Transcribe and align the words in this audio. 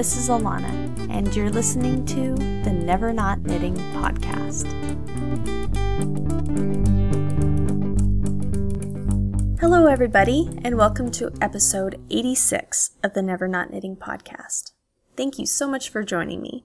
This 0.00 0.16
is 0.16 0.30
Alana, 0.30 1.10
and 1.10 1.36
you're 1.36 1.50
listening 1.50 2.06
to 2.06 2.34
the 2.64 2.72
Never 2.72 3.12
Not 3.12 3.40
Knitting 3.42 3.76
podcast. 3.92 4.66
Hello, 9.60 9.84
everybody, 9.84 10.58
and 10.64 10.78
welcome 10.78 11.10
to 11.10 11.30
episode 11.42 12.00
86 12.08 12.92
of 13.04 13.12
the 13.12 13.20
Never 13.20 13.46
Not 13.46 13.70
Knitting 13.70 13.94
podcast. 13.94 14.72
Thank 15.18 15.38
you 15.38 15.44
so 15.44 15.68
much 15.68 15.90
for 15.90 16.02
joining 16.02 16.40
me. 16.40 16.64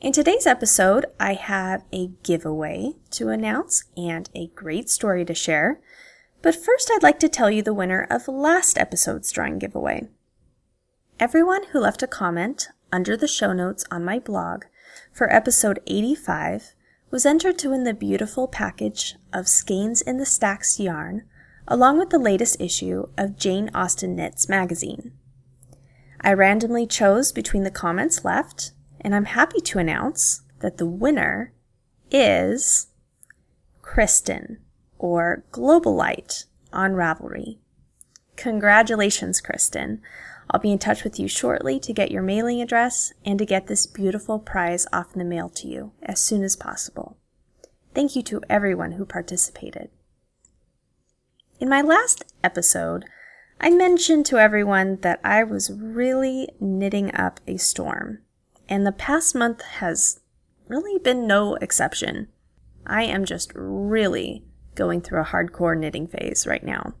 In 0.00 0.10
today's 0.10 0.44
episode, 0.44 1.06
I 1.20 1.34
have 1.34 1.84
a 1.92 2.08
giveaway 2.24 2.94
to 3.12 3.28
announce 3.28 3.84
and 3.96 4.28
a 4.34 4.48
great 4.56 4.90
story 4.90 5.24
to 5.24 5.34
share. 5.34 5.80
But 6.42 6.56
first, 6.56 6.90
I'd 6.92 7.04
like 7.04 7.20
to 7.20 7.28
tell 7.28 7.48
you 7.48 7.62
the 7.62 7.72
winner 7.72 8.08
of 8.10 8.26
last 8.26 8.76
episode's 8.76 9.30
drawing 9.30 9.60
giveaway. 9.60 10.08
Everyone 11.22 11.62
who 11.70 11.78
left 11.78 12.02
a 12.02 12.08
comment 12.08 12.70
under 12.90 13.16
the 13.16 13.28
show 13.28 13.52
notes 13.52 13.84
on 13.92 14.04
my 14.04 14.18
blog 14.18 14.64
for 15.12 15.32
episode 15.32 15.78
85 15.86 16.74
was 17.12 17.24
entered 17.24 17.58
to 17.58 17.70
win 17.70 17.84
the 17.84 17.94
beautiful 17.94 18.48
package 18.48 19.14
of 19.32 19.46
Skeins 19.46 20.02
in 20.02 20.16
the 20.18 20.26
Stacks 20.26 20.80
yarn, 20.80 21.22
along 21.68 22.00
with 22.00 22.10
the 22.10 22.18
latest 22.18 22.60
issue 22.60 23.06
of 23.16 23.36
Jane 23.36 23.70
Austen 23.72 24.16
Knits 24.16 24.48
magazine. 24.48 25.12
I 26.20 26.32
randomly 26.32 26.88
chose 26.88 27.30
between 27.30 27.62
the 27.62 27.70
comments 27.70 28.24
left, 28.24 28.72
and 29.00 29.14
I'm 29.14 29.26
happy 29.26 29.60
to 29.60 29.78
announce 29.78 30.42
that 30.58 30.78
the 30.78 30.86
winner 30.86 31.52
is 32.10 32.88
Kristen, 33.80 34.58
or 34.98 35.44
Globalite 35.52 36.46
on 36.72 36.94
Ravelry. 36.94 37.58
Congratulations, 38.34 39.40
Kristen. 39.40 40.02
I'll 40.52 40.60
be 40.60 40.70
in 40.70 40.78
touch 40.78 41.02
with 41.02 41.18
you 41.18 41.28
shortly 41.28 41.80
to 41.80 41.94
get 41.94 42.10
your 42.10 42.22
mailing 42.22 42.60
address 42.60 43.14
and 43.24 43.38
to 43.38 43.46
get 43.46 43.68
this 43.68 43.86
beautiful 43.86 44.38
prize 44.38 44.86
off 44.92 45.14
in 45.14 45.18
the 45.18 45.24
mail 45.24 45.48
to 45.48 45.66
you 45.66 45.92
as 46.02 46.20
soon 46.20 46.44
as 46.44 46.56
possible. 46.56 47.16
Thank 47.94 48.14
you 48.14 48.22
to 48.24 48.42
everyone 48.50 48.92
who 48.92 49.06
participated. 49.06 49.88
In 51.58 51.70
my 51.70 51.80
last 51.80 52.24
episode, 52.44 53.06
I 53.60 53.70
mentioned 53.70 54.26
to 54.26 54.38
everyone 54.38 54.98
that 55.00 55.20
I 55.24 55.42
was 55.42 55.72
really 55.72 56.48
knitting 56.60 57.14
up 57.14 57.40
a 57.46 57.56
storm, 57.56 58.18
and 58.68 58.86
the 58.86 58.92
past 58.92 59.34
month 59.34 59.62
has 59.62 60.20
really 60.68 60.98
been 60.98 61.26
no 61.26 61.54
exception. 61.56 62.28
I 62.86 63.04
am 63.04 63.24
just 63.24 63.52
really 63.54 64.44
going 64.74 65.00
through 65.00 65.20
a 65.20 65.26
hardcore 65.26 65.78
knitting 65.78 66.08
phase 66.08 66.46
right 66.46 66.64
now. 66.64 66.94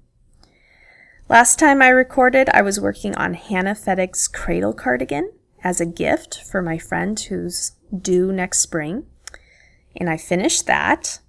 Last 1.28 1.58
time 1.58 1.80
I 1.80 1.88
recorded, 1.88 2.48
I 2.50 2.62
was 2.62 2.80
working 2.80 3.14
on 3.14 3.34
Hannah 3.34 3.74
Fettig's 3.74 4.28
cradle 4.28 4.72
cardigan 4.72 5.32
as 5.64 5.80
a 5.80 5.86
gift 5.86 6.42
for 6.42 6.60
my 6.60 6.78
friend 6.78 7.18
who's 7.18 7.72
due 7.96 8.32
next 8.32 8.58
spring. 8.58 9.06
And 9.96 10.10
I 10.10 10.16
finished 10.16 10.66
that. 10.66 11.20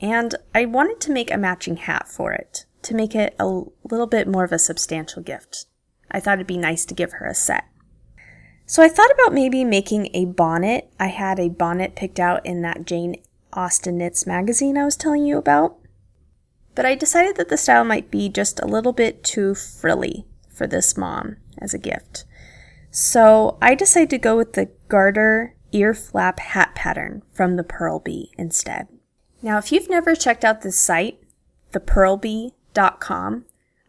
And 0.00 0.34
I 0.54 0.66
wanted 0.66 1.00
to 1.00 1.12
make 1.12 1.30
a 1.30 1.38
matching 1.38 1.76
hat 1.76 2.08
for 2.08 2.32
it 2.32 2.64
to 2.82 2.94
make 2.94 3.14
it 3.14 3.34
a 3.38 3.46
little 3.84 4.06
bit 4.06 4.28
more 4.28 4.44
of 4.44 4.52
a 4.52 4.58
substantial 4.58 5.22
gift. 5.22 5.66
I 6.10 6.20
thought 6.20 6.38
it'd 6.38 6.46
be 6.46 6.56
nice 6.56 6.84
to 6.86 6.94
give 6.94 7.12
her 7.12 7.26
a 7.26 7.34
set. 7.34 7.64
So 8.66 8.82
I 8.82 8.88
thought 8.88 9.10
about 9.12 9.34
maybe 9.34 9.64
making 9.64 10.10
a 10.14 10.26
bonnet. 10.26 10.90
I 10.98 11.08
had 11.08 11.38
a 11.38 11.48
bonnet 11.48 11.96
picked 11.96 12.20
out 12.20 12.44
in 12.46 12.62
that 12.62 12.86
Jane 12.86 13.16
Austen 13.52 13.98
Knits 13.98 14.26
magazine 14.26 14.78
I 14.78 14.84
was 14.84 14.96
telling 14.96 15.24
you 15.24 15.36
about 15.36 15.76
but 16.74 16.86
I 16.86 16.94
decided 16.94 17.36
that 17.36 17.48
the 17.48 17.56
style 17.56 17.84
might 17.84 18.10
be 18.10 18.28
just 18.28 18.60
a 18.60 18.66
little 18.66 18.92
bit 18.92 19.24
too 19.24 19.54
frilly 19.54 20.26
for 20.48 20.66
this 20.66 20.96
mom 20.96 21.36
as 21.58 21.74
a 21.74 21.78
gift. 21.78 22.24
So 22.90 23.58
I 23.62 23.74
decided 23.74 24.10
to 24.10 24.18
go 24.18 24.36
with 24.36 24.54
the 24.54 24.70
garter 24.88 25.54
ear 25.72 25.94
flap 25.94 26.40
hat 26.40 26.74
pattern 26.74 27.22
from 27.32 27.56
the 27.56 27.64
Purl 27.64 28.00
Bee 28.00 28.32
instead. 28.36 28.88
Now, 29.42 29.58
if 29.58 29.72
you've 29.72 29.88
never 29.88 30.14
checked 30.14 30.44
out 30.44 30.62
this 30.62 30.78
site, 30.78 31.20
thepurlbee.com, 31.72 33.44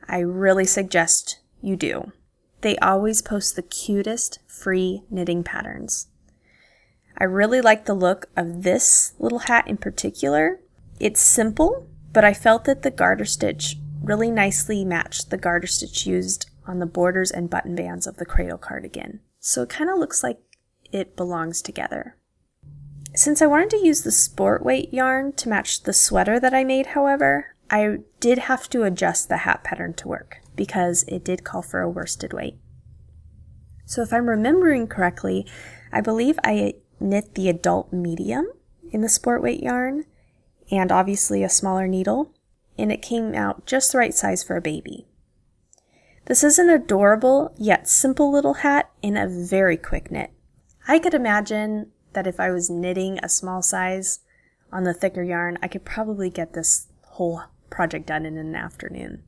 I 0.07 0.19
really 0.19 0.65
suggest 0.65 1.39
you 1.61 1.75
do. 1.75 2.11
They 2.61 2.77
always 2.77 3.21
post 3.21 3.55
the 3.55 3.63
cutest 3.63 4.39
free 4.47 5.01
knitting 5.09 5.43
patterns. 5.43 6.07
I 7.17 7.25
really 7.25 7.59
like 7.59 7.85
the 7.85 7.93
look 7.93 8.27
of 8.35 8.63
this 8.63 9.13
little 9.19 9.39
hat 9.39 9.67
in 9.67 9.77
particular. 9.77 10.59
It's 10.99 11.19
simple, 11.19 11.87
but 12.13 12.23
I 12.23 12.33
felt 12.33 12.65
that 12.65 12.81
the 12.81 12.91
garter 12.91 13.25
stitch 13.25 13.77
really 14.01 14.31
nicely 14.31 14.83
matched 14.83 15.29
the 15.29 15.37
garter 15.37 15.67
stitch 15.67 16.05
used 16.05 16.49
on 16.67 16.79
the 16.79 16.85
borders 16.85 17.31
and 17.31 17.49
button 17.49 17.75
bands 17.75 18.07
of 18.07 18.17
the 18.17 18.25
cradle 18.25 18.57
cardigan. 18.57 19.19
So 19.39 19.63
it 19.63 19.69
kind 19.69 19.89
of 19.89 19.97
looks 19.97 20.23
like 20.23 20.39
it 20.91 21.15
belongs 21.15 21.61
together. 21.61 22.17
Since 23.13 23.41
I 23.41 23.47
wanted 23.47 23.71
to 23.71 23.85
use 23.85 24.01
the 24.01 24.11
sport 24.11 24.63
weight 24.63 24.93
yarn 24.93 25.33
to 25.33 25.49
match 25.49 25.83
the 25.83 25.93
sweater 25.93 26.39
that 26.39 26.53
I 26.53 26.63
made, 26.63 26.87
however, 26.87 27.55
I 27.69 27.99
did 28.19 28.37
have 28.37 28.69
to 28.69 28.83
adjust 28.83 29.29
the 29.29 29.37
hat 29.37 29.63
pattern 29.63 29.93
to 29.95 30.07
work 30.07 30.37
because 30.55 31.03
it 31.07 31.23
did 31.23 31.43
call 31.43 31.61
for 31.61 31.81
a 31.81 31.89
worsted 31.89 32.33
weight. 32.33 32.57
So 33.85 34.01
if 34.01 34.13
I'm 34.13 34.29
remembering 34.29 34.87
correctly, 34.87 35.45
I 35.91 36.01
believe 36.01 36.39
I 36.43 36.75
knit 36.99 37.35
the 37.35 37.49
adult 37.49 37.91
medium 37.91 38.47
in 38.91 39.01
the 39.01 39.09
sport 39.09 39.41
weight 39.41 39.61
yarn 39.61 40.05
and 40.71 40.91
obviously 40.91 41.43
a 41.43 41.49
smaller 41.49 41.87
needle, 41.87 42.33
and 42.77 42.91
it 42.91 43.01
came 43.01 43.35
out 43.35 43.65
just 43.65 43.91
the 43.91 43.97
right 43.97 44.13
size 44.13 44.43
for 44.43 44.55
a 44.55 44.61
baby. 44.61 45.05
This 46.25 46.43
is 46.43 46.57
an 46.57 46.69
adorable 46.69 47.53
yet 47.57 47.89
simple 47.89 48.31
little 48.31 48.55
hat 48.55 48.89
in 49.01 49.17
a 49.17 49.27
very 49.27 49.77
quick 49.77 50.09
knit. 50.09 50.31
I 50.87 50.99
could 50.99 51.13
imagine 51.13 51.91
that 52.13 52.27
if 52.27 52.39
I 52.39 52.51
was 52.51 52.69
knitting 52.69 53.19
a 53.21 53.29
small 53.29 53.61
size 53.61 54.19
on 54.71 54.83
the 54.83 54.93
thicker 54.93 55.23
yarn, 55.23 55.57
I 55.61 55.67
could 55.67 55.83
probably 55.83 56.29
get 56.29 56.53
this 56.53 56.87
whole 57.03 57.43
project 57.69 58.07
done 58.07 58.25
in 58.25 58.37
an 58.37 58.55
afternoon. 58.55 59.23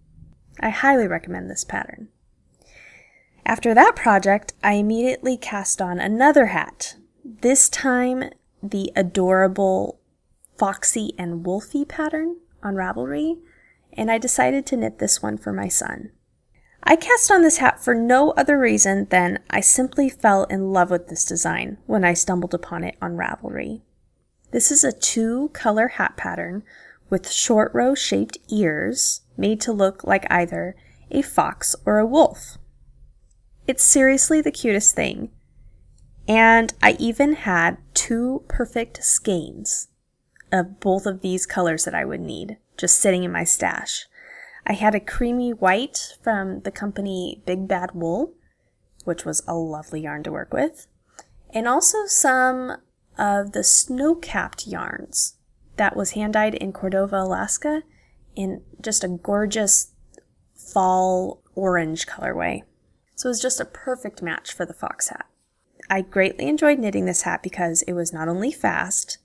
I 0.59 0.69
highly 0.69 1.07
recommend 1.07 1.49
this 1.49 1.63
pattern. 1.63 2.09
After 3.45 3.73
that 3.73 3.95
project, 3.95 4.53
I 4.63 4.73
immediately 4.73 5.35
cast 5.35 5.81
on 5.81 5.99
another 5.99 6.47
hat, 6.47 6.95
this 7.25 7.67
time 7.67 8.29
the 8.61 8.91
adorable 8.95 9.99
foxy 10.57 11.13
and 11.17 11.45
wolfy 11.45 11.87
pattern 11.87 12.37
on 12.61 12.75
Ravelry, 12.75 13.37
and 13.93 14.09
I 14.09 14.17
decided 14.17 14.65
to 14.67 14.77
knit 14.77 14.99
this 14.99 15.21
one 15.21 15.37
for 15.37 15.53
my 15.53 15.67
son. 15.67 16.11
I 16.83 16.95
cast 16.95 17.31
on 17.31 17.41
this 17.41 17.57
hat 17.57 17.81
for 17.81 17.95
no 17.95 18.31
other 18.31 18.59
reason 18.59 19.07
than 19.09 19.39
I 19.49 19.61
simply 19.61 20.09
fell 20.09 20.43
in 20.45 20.73
love 20.73 20.89
with 20.89 21.07
this 21.07 21.23
design 21.23 21.77
when 21.85 22.03
I 22.03 22.13
stumbled 22.13 22.53
upon 22.53 22.83
it 22.83 22.97
on 23.01 23.15
Ravelry. 23.15 23.81
This 24.51 24.69
is 24.69 24.83
a 24.83 24.91
two 24.91 25.49
color 25.53 25.89
hat 25.89 26.17
pattern 26.17 26.63
with 27.09 27.31
short 27.31 27.71
row 27.73 27.95
shaped 27.95 28.37
ears 28.49 29.21
made 29.37 29.61
to 29.61 29.71
look 29.71 30.03
like 30.03 30.29
either 30.29 30.75
a 31.09 31.21
fox 31.21 31.75
or 31.85 31.99
a 31.99 32.05
wolf. 32.05 32.57
It's 33.65 33.83
seriously 33.83 34.41
the 34.41 34.51
cutest 34.51 34.93
thing. 34.93 35.31
And 36.27 36.73
I 36.81 36.97
even 36.99 37.33
had 37.33 37.77
two 37.93 38.43
perfect 38.47 39.03
skeins 39.03 39.87
of 40.53 40.79
both 40.79 41.05
of 41.05 41.21
these 41.21 41.45
colors 41.45 41.83
that 41.83 41.95
I 41.95 42.05
would 42.05 42.21
need 42.21 42.57
just 42.77 42.97
sitting 42.97 43.23
in 43.23 43.31
my 43.31 43.43
stash. 43.43 44.05
I 44.65 44.73
had 44.73 44.95
a 44.95 44.99
creamy 44.99 45.51
white 45.51 46.15
from 46.21 46.61
the 46.61 46.71
company 46.71 47.41
Big 47.45 47.67
Bad 47.67 47.91
Wool, 47.93 48.33
which 49.03 49.25
was 49.25 49.41
a 49.47 49.55
lovely 49.55 50.01
yarn 50.01 50.23
to 50.23 50.31
work 50.31 50.53
with, 50.53 50.87
and 51.53 51.67
also 51.67 52.05
some 52.05 52.77
of 53.17 53.51
the 53.51 53.63
snow 53.63 54.15
capped 54.15 54.65
yarns 54.65 55.35
that 55.75 55.97
was 55.97 56.11
hand 56.11 56.33
dyed 56.33 56.55
in 56.55 56.71
Cordova, 56.71 57.17
Alaska, 57.17 57.81
in 58.35 58.61
just 58.81 59.03
a 59.03 59.07
gorgeous 59.09 59.91
fall 60.55 61.43
orange 61.55 62.07
colorway. 62.07 62.61
So 63.15 63.27
it 63.27 63.31
was 63.31 63.41
just 63.41 63.59
a 63.59 63.65
perfect 63.65 64.21
match 64.21 64.53
for 64.53 64.65
the 64.65 64.73
fox 64.73 65.09
hat. 65.09 65.25
I 65.89 66.01
greatly 66.01 66.47
enjoyed 66.47 66.79
knitting 66.79 67.05
this 67.05 67.23
hat 67.23 67.43
because 67.43 67.81
it 67.83 67.93
was 67.93 68.13
not 68.13 68.29
only 68.29 68.51
fast, 68.51 69.17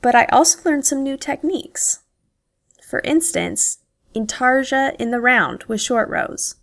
but 0.00 0.14
I 0.14 0.24
also 0.26 0.60
learned 0.64 0.86
some 0.86 1.02
new 1.02 1.16
techniques. 1.16 2.00
For 2.82 3.00
instance, 3.00 3.78
intarsia 4.14 4.94
in 4.98 5.10
the 5.10 5.20
round 5.20 5.64
with 5.64 5.80
short 5.80 6.08
rows. 6.08 6.56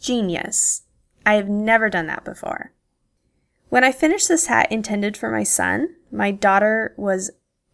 Genius. 0.00 0.82
I 1.24 1.34
have 1.34 1.48
never 1.48 1.88
done 1.88 2.06
that 2.08 2.24
before. 2.24 2.72
When 3.68 3.84
I 3.84 3.92
finished 3.92 4.28
this 4.28 4.46
hat 4.46 4.70
intended 4.70 5.16
for 5.16 5.30
my 5.30 5.42
son, 5.42 5.96
my 6.12 6.30
daughter 6.30 6.94
was 6.96 7.30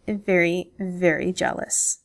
very, 0.06 0.70
very 0.78 1.32
jealous. 1.32 2.00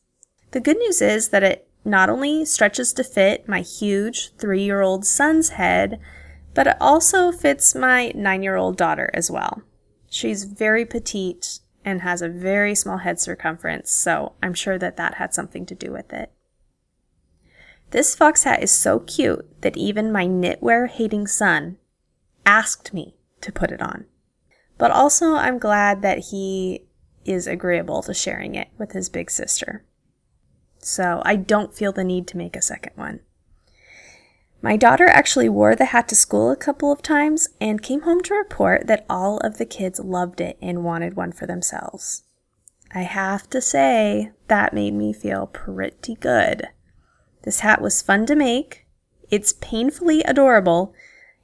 The 0.50 0.60
good 0.60 0.76
news 0.78 1.00
is 1.00 1.28
that 1.30 1.42
it 1.42 1.68
not 1.84 2.08
only 2.08 2.44
stretches 2.44 2.92
to 2.94 3.04
fit 3.04 3.48
my 3.48 3.60
huge 3.60 4.32
three 4.38 4.62
year 4.62 4.80
old 4.80 5.06
son's 5.06 5.50
head, 5.50 6.00
but 6.54 6.66
it 6.66 6.76
also 6.80 7.30
fits 7.30 7.74
my 7.74 8.12
nine 8.14 8.42
year 8.42 8.56
old 8.56 8.76
daughter 8.76 9.10
as 9.14 9.30
well. 9.30 9.62
She's 10.10 10.44
very 10.44 10.84
petite 10.84 11.60
and 11.86 12.02
has 12.02 12.20
a 12.20 12.28
very 12.28 12.74
small 12.74 12.98
head 12.98 13.20
circumference, 13.20 13.92
so 13.92 14.32
I'm 14.42 14.52
sure 14.54 14.76
that 14.76 14.96
that 14.96 15.14
had 15.14 15.32
something 15.32 15.64
to 15.66 15.74
do 15.74 15.92
with 15.92 16.12
it. 16.12 16.32
This 17.92 18.16
fox 18.16 18.42
hat 18.42 18.62
is 18.62 18.72
so 18.72 18.98
cute 18.98 19.62
that 19.62 19.76
even 19.76 20.10
my 20.10 20.26
knitwear 20.26 20.88
hating 20.88 21.28
son 21.28 21.78
asked 22.44 22.92
me 22.92 23.14
to 23.40 23.52
put 23.52 23.70
it 23.70 23.80
on. 23.80 24.06
But 24.76 24.90
also, 24.90 25.34
I'm 25.34 25.58
glad 25.58 26.02
that 26.02 26.26
he 26.30 26.82
is 27.24 27.46
agreeable 27.46 28.02
to 28.02 28.12
sharing 28.12 28.56
it 28.56 28.68
with 28.76 28.90
his 28.92 29.08
big 29.08 29.30
sister. 29.30 29.84
So 30.78 31.22
I 31.24 31.36
don't 31.36 31.74
feel 31.74 31.92
the 31.92 32.04
need 32.04 32.26
to 32.28 32.36
make 32.36 32.56
a 32.56 32.62
second 32.62 32.92
one. 32.96 33.20
My 34.66 34.76
daughter 34.76 35.06
actually 35.06 35.48
wore 35.48 35.76
the 35.76 35.84
hat 35.84 36.08
to 36.08 36.16
school 36.16 36.50
a 36.50 36.56
couple 36.56 36.90
of 36.90 37.00
times 37.00 37.50
and 37.60 37.80
came 37.80 38.00
home 38.00 38.20
to 38.24 38.34
report 38.34 38.88
that 38.88 39.06
all 39.08 39.38
of 39.38 39.58
the 39.58 39.64
kids 39.64 40.00
loved 40.00 40.40
it 40.40 40.58
and 40.60 40.82
wanted 40.82 41.14
one 41.14 41.30
for 41.30 41.46
themselves. 41.46 42.24
I 42.92 43.02
have 43.02 43.48
to 43.50 43.60
say, 43.60 44.32
that 44.48 44.74
made 44.74 44.92
me 44.92 45.12
feel 45.12 45.46
pretty 45.46 46.16
good. 46.16 46.66
This 47.44 47.60
hat 47.60 47.80
was 47.80 48.02
fun 48.02 48.26
to 48.26 48.34
make, 48.34 48.88
it's 49.30 49.52
painfully 49.52 50.24
adorable, 50.24 50.92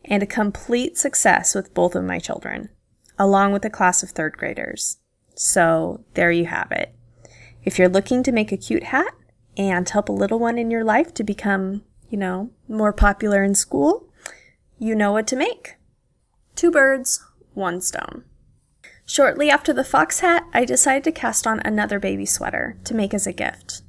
and 0.05 0.25
a 0.25 0.27
complete 0.27 0.99
success 0.99 1.55
with 1.55 1.75
both 1.75 1.95
of 1.95 2.03
my 2.03 2.19
children, 2.19 2.71
along 3.21 3.53
with 3.53 3.65
a 3.65 3.71
class 3.71 4.03
of 4.03 4.11
third 4.11 4.37
graders. 4.37 4.97
So 5.37 6.05
there 6.15 6.33
you 6.33 6.47
have 6.47 6.73
it. 6.73 6.93
If 7.63 7.79
you're 7.79 7.89
looking 7.89 8.25
to 8.25 8.33
make 8.33 8.51
a 8.51 8.57
cute 8.57 8.83
hat 8.83 9.15
and 9.57 9.89
help 9.89 10.09
a 10.09 10.13
little 10.13 10.41
one 10.41 10.59
in 10.59 10.73
your 10.73 10.83
life 10.83 11.15
to 11.15 11.23
become, 11.23 11.85
you 12.13 12.19
know, 12.19 12.51
more 12.69 12.93
popular 12.93 13.43
in 13.43 13.55
school, 13.55 14.07
you 14.79 14.95
know 14.95 15.13
what 15.13 15.27
to 15.27 15.35
make. 15.35 15.77
Two 16.55 16.71
birds, 16.71 17.25
one 17.55 17.81
stone. 17.81 18.25
Shortly 19.07 19.49
after 19.49 19.73
the 19.73 19.83
fox 19.83 20.21
hat, 20.21 20.47
I 20.53 20.67
decided 20.67 21.05
to 21.05 21.13
cast 21.13 21.47
on 21.47 21.61
another 21.61 21.99
baby 21.99 22.27
sweater 22.27 22.77
to 22.85 22.95
make 22.95 23.15
as 23.15 23.27
a 23.27 23.33
gift. 23.33 23.81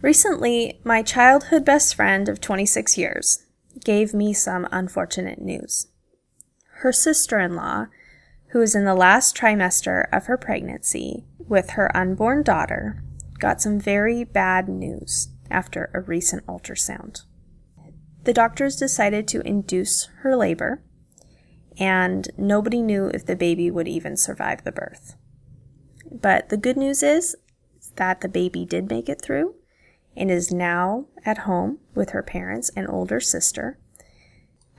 Recently, 0.00 0.80
my 0.84 1.02
childhood 1.02 1.64
best 1.64 1.96
friend 1.96 2.28
of 2.28 2.40
26 2.40 2.96
years 2.96 3.44
gave 3.84 4.14
me 4.14 4.32
some 4.32 4.68
unfortunate 4.70 5.40
news. 5.40 5.88
Her 6.82 6.92
sister 6.92 7.40
in 7.40 7.56
law, 7.56 7.86
who 8.50 8.62
is 8.62 8.76
in 8.76 8.84
the 8.84 8.94
last 8.94 9.36
trimester 9.36 10.06
of 10.12 10.26
her 10.26 10.36
pregnancy 10.36 11.24
with 11.48 11.70
her 11.70 11.94
unborn 11.96 12.44
daughter, 12.44 13.02
got 13.40 13.60
some 13.60 13.80
very 13.80 14.22
bad 14.22 14.68
news 14.68 15.30
after 15.50 15.90
a 15.92 16.00
recent 16.00 16.46
ultrasound. 16.46 17.22
The 18.24 18.32
doctors 18.32 18.76
decided 18.76 19.28
to 19.28 19.46
induce 19.46 20.08
her 20.22 20.36
labor 20.36 20.82
and 21.78 22.28
nobody 22.36 22.82
knew 22.82 23.08
if 23.08 23.26
the 23.26 23.36
baby 23.36 23.70
would 23.70 23.88
even 23.88 24.16
survive 24.16 24.64
the 24.64 24.72
birth. 24.72 25.16
But 26.10 26.48
the 26.48 26.56
good 26.56 26.76
news 26.76 27.02
is 27.02 27.36
that 27.96 28.20
the 28.20 28.28
baby 28.28 28.64
did 28.64 28.88
make 28.88 29.08
it 29.08 29.20
through 29.20 29.56
and 30.16 30.30
is 30.30 30.52
now 30.52 31.06
at 31.24 31.38
home 31.38 31.78
with 31.94 32.10
her 32.10 32.22
parents 32.22 32.70
and 32.76 32.88
older 32.88 33.20
sister. 33.20 33.78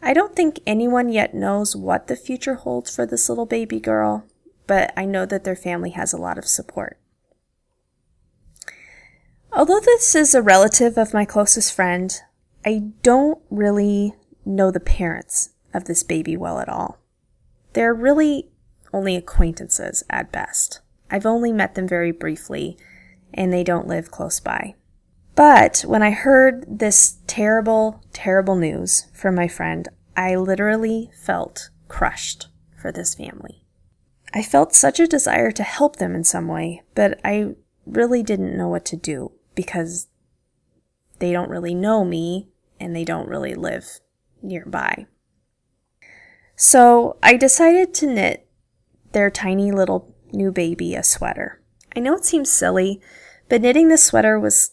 I 0.02 0.14
don't 0.14 0.36
think 0.36 0.60
anyone 0.66 1.10
yet 1.10 1.34
knows 1.34 1.76
what 1.76 2.08
the 2.08 2.16
future 2.16 2.56
holds 2.56 2.96
for 2.96 3.06
this 3.06 3.28
little 3.28 3.46
baby 3.46 3.80
girl, 3.80 4.26
but 4.68 4.94
I 4.96 5.06
know 5.06 5.26
that 5.26 5.44
their 5.44 5.56
family 5.56 5.90
has 5.92 6.14
a 6.14 6.18
lot 6.18 6.38
of 6.38 6.48
support. 6.48 7.00
Although 9.58 9.80
this 9.80 10.16
is 10.16 10.36
a 10.36 10.42
relative 10.42 10.98
of 10.98 11.14
my 11.14 11.24
closest 11.24 11.74
friend, 11.74 12.14
I 12.66 12.92
don't 13.04 13.42
really 13.50 14.14
know 14.44 14.70
the 14.70 14.82
parents 14.82 15.52
of 15.74 15.86
this 15.86 16.04
baby 16.04 16.36
well 16.36 16.60
at 16.60 16.68
all. 16.68 17.00
They're 17.72 17.94
really 17.94 18.50
only 18.94 19.16
acquaintances 19.16 20.04
at 20.10 20.30
best. 20.30 20.82
I've 21.10 21.26
only 21.26 21.54
met 21.54 21.76
them 21.76 21.88
very 21.88 22.12
briefly, 22.12 22.78
and 23.34 23.54
they 23.54 23.64
don't 23.64 23.88
live 23.88 24.12
close 24.12 24.42
by. 24.42 24.76
But 25.36 25.86
when 25.88 26.04
I 26.04 26.12
heard 26.12 26.66
this 26.68 27.20
terrible, 27.26 28.04
terrible 28.12 28.58
news 28.58 29.08
from 29.14 29.36
my 29.36 29.48
friend, 29.48 29.88
I 30.18 30.36
literally 30.36 31.12
felt 31.24 31.70
crushed 31.88 32.50
for 32.76 32.92
this 32.92 33.16
family. 33.16 33.64
I 34.34 34.42
felt 34.42 34.76
such 34.76 35.00
a 35.00 35.08
desire 35.08 35.52
to 35.52 35.64
help 35.64 35.96
them 35.96 36.14
in 36.14 36.26
some 36.26 36.50
way, 36.50 36.82
but 36.94 37.22
I 37.24 37.56
really 37.86 38.22
didn't 38.22 38.58
know 38.58 38.68
what 38.68 38.84
to 38.88 38.98
do 38.98 39.32
because 39.56 40.08
they 41.20 41.32
don't 41.32 41.50
really 41.50 41.74
know 41.74 42.04
me 42.04 42.50
and 42.80 42.96
they 42.96 43.06
don't 43.06 43.30
really 43.30 43.56
live 43.56 44.00
nearby. 44.42 45.08
So 46.56 47.18
I 47.24 47.36
decided 47.38 47.94
to 47.96 48.08
knit 48.08 48.48
their 49.12 49.30
tiny 49.30 49.72
little 49.72 50.14
new 50.32 50.52
baby 50.52 50.96
a 50.96 51.04
sweater. 51.04 51.62
I 51.96 52.00
know 52.00 52.16
it 52.16 52.26
seems 52.26 52.52
silly, 52.52 53.02
but 53.50 53.62
knitting 53.62 53.88
this 53.88 54.04
sweater 54.04 54.40
was 54.40 54.72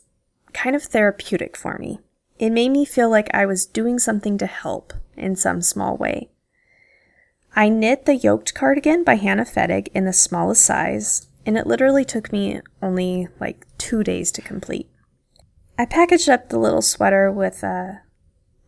kind 0.53 0.75
of 0.75 0.83
therapeutic 0.83 1.57
for 1.57 1.79
me. 1.79 2.01
It 2.39 2.51
made 2.51 2.71
me 2.71 2.85
feel 2.85 3.09
like 3.09 3.33
I 3.33 3.47
was 3.47 3.67
doing 3.67 3.99
something 3.99 4.39
to 4.39 4.47
help 4.47 4.93
in 5.17 5.37
some 5.37 5.63
small 5.63 5.97
way. 5.97 6.31
I 7.55 7.69
knit 7.69 8.07
the 8.07 8.17
yoked 8.17 8.55
cardigan 8.55 9.05
by 9.05 9.17
Hannah 9.17 9.45
Fettig 9.45 9.89
in 9.95 10.05
the 10.05 10.13
smallest 10.13 10.65
size, 10.65 11.29
and 11.45 11.59
it 11.59 11.67
literally 11.67 12.05
took 12.05 12.33
me 12.33 12.61
only 12.83 13.29
like 13.41 13.67
two 13.79 14.03
days 14.05 14.31
to 14.33 14.43
complete. 14.43 14.89
I 15.79 15.87
packaged 15.87 16.29
up 16.29 16.49
the 16.49 16.59
little 16.59 16.83
sweater 16.83 17.31
with 17.31 17.63
a 17.63 18.03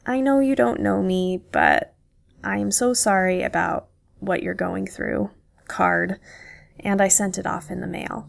I 0.07 0.21
know 0.21 0.41
you 0.41 0.55
don't 0.55 0.81
know 0.81 1.03
me, 1.03 1.41
but 1.51 1.95
I 2.43 2.59
am 2.59 2.71
so 2.71 2.93
sorry 2.93 3.43
about 3.43 3.89
what 4.19 4.43
you're 4.43 4.55
going 4.55 4.87
through 4.87 5.31
card, 5.67 6.21
and 6.81 7.01
I 7.01 7.09
sent 7.09 7.39
it 7.39 7.47
off 7.47 7.71
in 7.71 7.81
the 7.81 7.87
mail. 7.87 8.29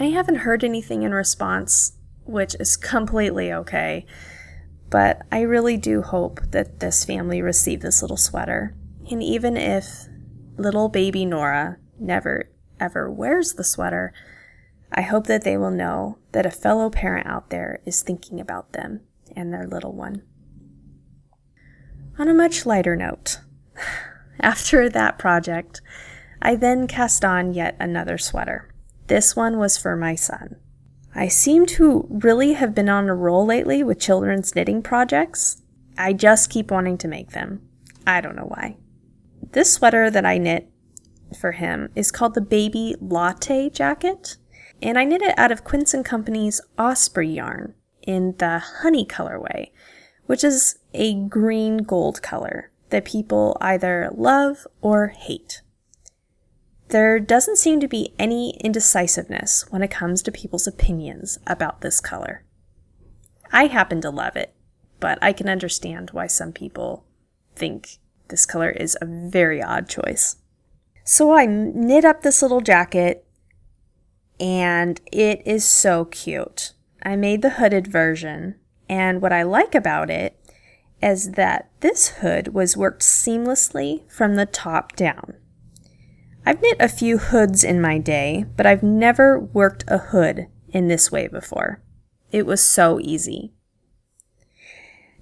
I 0.00 0.04
haven't 0.04 0.36
heard 0.36 0.64
anything 0.64 1.02
in 1.02 1.12
response, 1.12 1.92
which 2.24 2.56
is 2.58 2.76
completely 2.76 3.52
okay, 3.52 4.06
but 4.88 5.22
I 5.30 5.42
really 5.42 5.76
do 5.76 6.00
hope 6.00 6.40
that 6.52 6.80
this 6.80 7.04
family 7.04 7.42
receive 7.42 7.80
this 7.80 8.00
little 8.00 8.16
sweater. 8.16 8.74
And 9.10 9.22
even 9.22 9.56
if 9.56 10.06
little 10.56 10.88
baby 10.88 11.26
Nora 11.26 11.76
never 11.98 12.48
ever 12.80 13.10
wears 13.10 13.54
the 13.54 13.64
sweater, 13.64 14.12
I 14.92 15.02
hope 15.02 15.26
that 15.26 15.42
they 15.42 15.56
will 15.56 15.70
know 15.70 16.18
that 16.32 16.46
a 16.46 16.50
fellow 16.50 16.90
parent 16.90 17.26
out 17.26 17.50
there 17.50 17.80
is 17.84 18.02
thinking 18.02 18.40
about 18.40 18.72
them 18.72 19.00
and 19.34 19.52
their 19.52 19.66
little 19.66 19.92
one. 19.92 20.22
On 22.18 22.28
a 22.28 22.34
much 22.34 22.64
lighter 22.64 22.94
note, 22.94 23.40
after 24.40 24.88
that 24.88 25.18
project, 25.18 25.80
I 26.40 26.54
then 26.54 26.86
cast 26.86 27.24
on 27.24 27.54
yet 27.54 27.76
another 27.80 28.18
sweater. 28.18 28.72
This 29.06 29.34
one 29.34 29.58
was 29.58 29.76
for 29.76 29.96
my 29.96 30.14
son. 30.14 30.56
I 31.14 31.28
seem 31.28 31.66
to 31.66 32.06
really 32.08 32.54
have 32.54 32.74
been 32.74 32.88
on 32.88 33.08
a 33.08 33.14
roll 33.14 33.46
lately 33.46 33.82
with 33.82 34.00
children's 34.00 34.54
knitting 34.54 34.82
projects. 34.82 35.62
I 35.96 36.12
just 36.12 36.50
keep 36.50 36.70
wanting 36.70 36.98
to 36.98 37.08
make 37.08 37.30
them. 37.30 37.62
I 38.06 38.20
don't 38.20 38.36
know 38.36 38.46
why. 38.48 38.76
This 39.52 39.72
sweater 39.72 40.10
that 40.10 40.26
I 40.26 40.38
knit 40.38 40.68
for 41.36 41.52
him 41.52 41.90
is 41.94 42.10
called 42.10 42.34
the 42.34 42.40
Baby 42.40 42.94
Latte 43.00 43.70
Jacket, 43.70 44.36
and 44.82 44.98
I 44.98 45.04
knit 45.04 45.22
it 45.22 45.38
out 45.38 45.52
of 45.52 45.64
Quince 45.64 45.94
& 46.00 46.04
Company's 46.04 46.60
Osprey 46.78 47.28
yarn 47.28 47.74
in 48.02 48.34
the 48.38 48.58
honey 48.58 49.06
colorway, 49.06 49.70
which 50.26 50.44
is 50.44 50.78
a 50.92 51.14
green 51.14 51.78
gold 51.78 52.22
color 52.22 52.70
that 52.90 53.04
people 53.04 53.56
either 53.60 54.10
love 54.14 54.66
or 54.80 55.08
hate. 55.08 55.62
There 56.88 57.18
doesn't 57.18 57.58
seem 57.58 57.80
to 57.80 57.88
be 57.88 58.14
any 58.18 58.56
indecisiveness 58.62 59.66
when 59.70 59.82
it 59.82 59.90
comes 59.90 60.22
to 60.22 60.32
people's 60.32 60.66
opinions 60.66 61.38
about 61.46 61.80
this 61.80 62.00
color. 62.00 62.44
I 63.50 63.66
happen 63.66 64.00
to 64.02 64.10
love 64.10 64.36
it, 64.36 64.54
but 65.00 65.18
I 65.22 65.32
can 65.32 65.48
understand 65.48 66.10
why 66.10 66.26
some 66.26 66.52
people 66.52 67.04
think 67.56 67.98
this 68.28 68.46
color 68.46 68.70
is 68.70 68.96
a 69.00 69.06
very 69.06 69.62
odd 69.62 69.88
choice. 69.88 70.36
So 71.04 71.32
I 71.32 71.46
knit 71.46 72.04
up 72.04 72.22
this 72.22 72.42
little 72.42 72.60
jacket 72.60 73.26
and 74.40 75.00
it 75.12 75.42
is 75.46 75.64
so 75.64 76.06
cute. 76.06 76.72
I 77.02 77.16
made 77.16 77.42
the 77.42 77.50
hooded 77.50 77.86
version, 77.86 78.56
and 78.88 79.20
what 79.20 79.32
I 79.32 79.42
like 79.42 79.74
about 79.74 80.10
it 80.10 80.38
is 81.02 81.32
that 81.32 81.70
this 81.80 82.08
hood 82.08 82.48
was 82.48 82.76
worked 82.76 83.02
seamlessly 83.02 84.10
from 84.10 84.34
the 84.34 84.46
top 84.46 84.96
down. 84.96 85.34
I've 86.46 86.62
knit 86.62 86.76
a 86.80 86.88
few 86.88 87.18
hoods 87.18 87.64
in 87.64 87.80
my 87.80 87.98
day, 87.98 88.46
but 88.56 88.66
I've 88.66 88.82
never 88.82 89.38
worked 89.38 89.84
a 89.86 89.98
hood 89.98 90.48
in 90.68 90.88
this 90.88 91.12
way 91.12 91.28
before. 91.28 91.82
It 92.30 92.46
was 92.46 92.62
so 92.62 92.98
easy. 93.00 93.53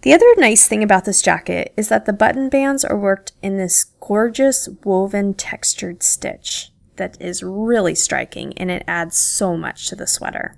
The 0.02 0.12
other 0.12 0.26
nice 0.36 0.66
thing 0.66 0.82
about 0.82 1.04
this 1.04 1.22
jacket 1.22 1.72
is 1.76 1.88
that 1.88 2.06
the 2.06 2.12
button 2.12 2.48
bands 2.48 2.84
are 2.84 2.98
worked 2.98 3.32
in 3.40 3.56
this 3.56 3.84
gorgeous 4.00 4.68
woven 4.84 5.32
textured 5.32 6.02
stitch 6.02 6.72
that 6.96 7.16
is 7.20 7.44
really 7.44 7.94
striking 7.94 8.52
and 8.58 8.68
it 8.68 8.82
adds 8.88 9.16
so 9.16 9.56
much 9.56 9.88
to 9.88 9.96
the 9.96 10.08
sweater. 10.08 10.56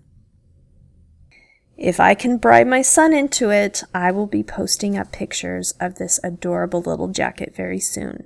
If 1.76 2.00
I 2.00 2.14
can 2.14 2.38
bribe 2.38 2.66
my 2.66 2.80
son 2.80 3.12
into 3.12 3.50
it, 3.50 3.82
I 3.92 4.12
will 4.12 4.26
be 4.26 4.42
posting 4.42 4.96
up 4.96 5.12
pictures 5.12 5.72
of 5.78 5.96
this 5.96 6.18
adorable 6.24 6.80
little 6.80 7.08
jacket 7.08 7.54
very 7.54 7.80
soon. 7.80 8.24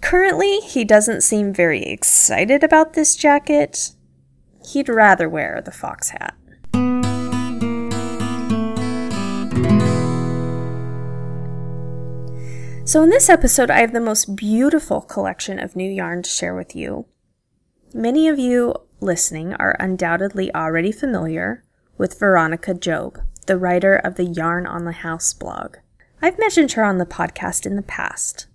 Currently, 0.00 0.60
he 0.60 0.84
doesn't 0.84 1.20
seem 1.20 1.52
very 1.52 1.84
excited 1.84 2.64
about 2.64 2.94
this 2.94 3.14
jacket. 3.14 3.92
He'd 4.72 4.88
rather 4.88 5.28
wear 5.28 5.62
the 5.64 5.70
fox 5.70 6.10
hat. 6.10 6.34
So, 12.90 13.04
in 13.04 13.10
this 13.10 13.28
episode, 13.28 13.70
I 13.70 13.82
have 13.82 13.92
the 13.92 14.00
most 14.00 14.34
beautiful 14.34 15.00
collection 15.00 15.60
of 15.60 15.76
new 15.76 15.88
yarn 15.88 16.24
to 16.24 16.28
share 16.28 16.56
with 16.56 16.74
you. 16.74 17.06
Many 17.94 18.26
of 18.26 18.36
you 18.36 18.74
listening 18.98 19.54
are 19.54 19.76
undoubtedly 19.78 20.52
already 20.52 20.90
familiar 20.90 21.62
with 21.96 22.18
Veronica 22.18 22.74
Jobe, 22.74 23.24
the 23.46 23.56
writer 23.56 23.94
of 23.94 24.16
the 24.16 24.24
Yarn 24.24 24.66
on 24.66 24.86
the 24.86 25.06
House 25.06 25.32
blog. 25.32 25.76
I've 26.20 26.36
mentioned 26.40 26.72
her 26.72 26.82
on 26.82 26.98
the 26.98 27.06
podcast 27.06 27.64
in 27.64 27.76
the 27.76 27.82
past. 27.82 28.48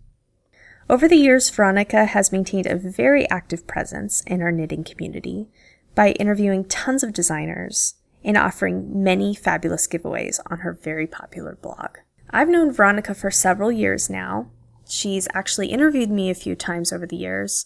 Over 0.90 1.08
the 1.08 1.16
years, 1.16 1.50
Veronica 1.50 2.04
has 2.04 2.34
maintained 2.34 2.68
a 2.68 2.76
very 2.76 3.30
active 3.30 3.66
presence 3.66 4.20
in 4.28 4.42
our 4.42 4.52
knitting 4.52 4.84
community 4.84 5.48
by 5.96 6.10
interviewing 6.10 6.66
tons 6.66 7.04
of 7.04 7.14
designers 7.14 7.96
and 8.22 8.36
offering 8.36 9.02
many 9.02 9.34
fabulous 9.34 9.88
giveaways 9.88 10.42
on 10.48 10.58
her 10.58 10.74
very 10.74 11.08
popular 11.08 11.58
blog. 11.62 12.00
I've 12.36 12.50
known 12.50 12.74
Veronica 12.74 13.16
for 13.16 13.32
several 13.32 13.72
years 13.72 14.10
now. 14.10 14.48
She's 14.90 15.26
actually 15.34 15.68
interviewed 15.68 16.10
me 16.10 16.30
a 16.30 16.36
few 16.36 16.54
times 16.54 16.92
over 16.92 17.08
the 17.08 17.16
years 17.16 17.66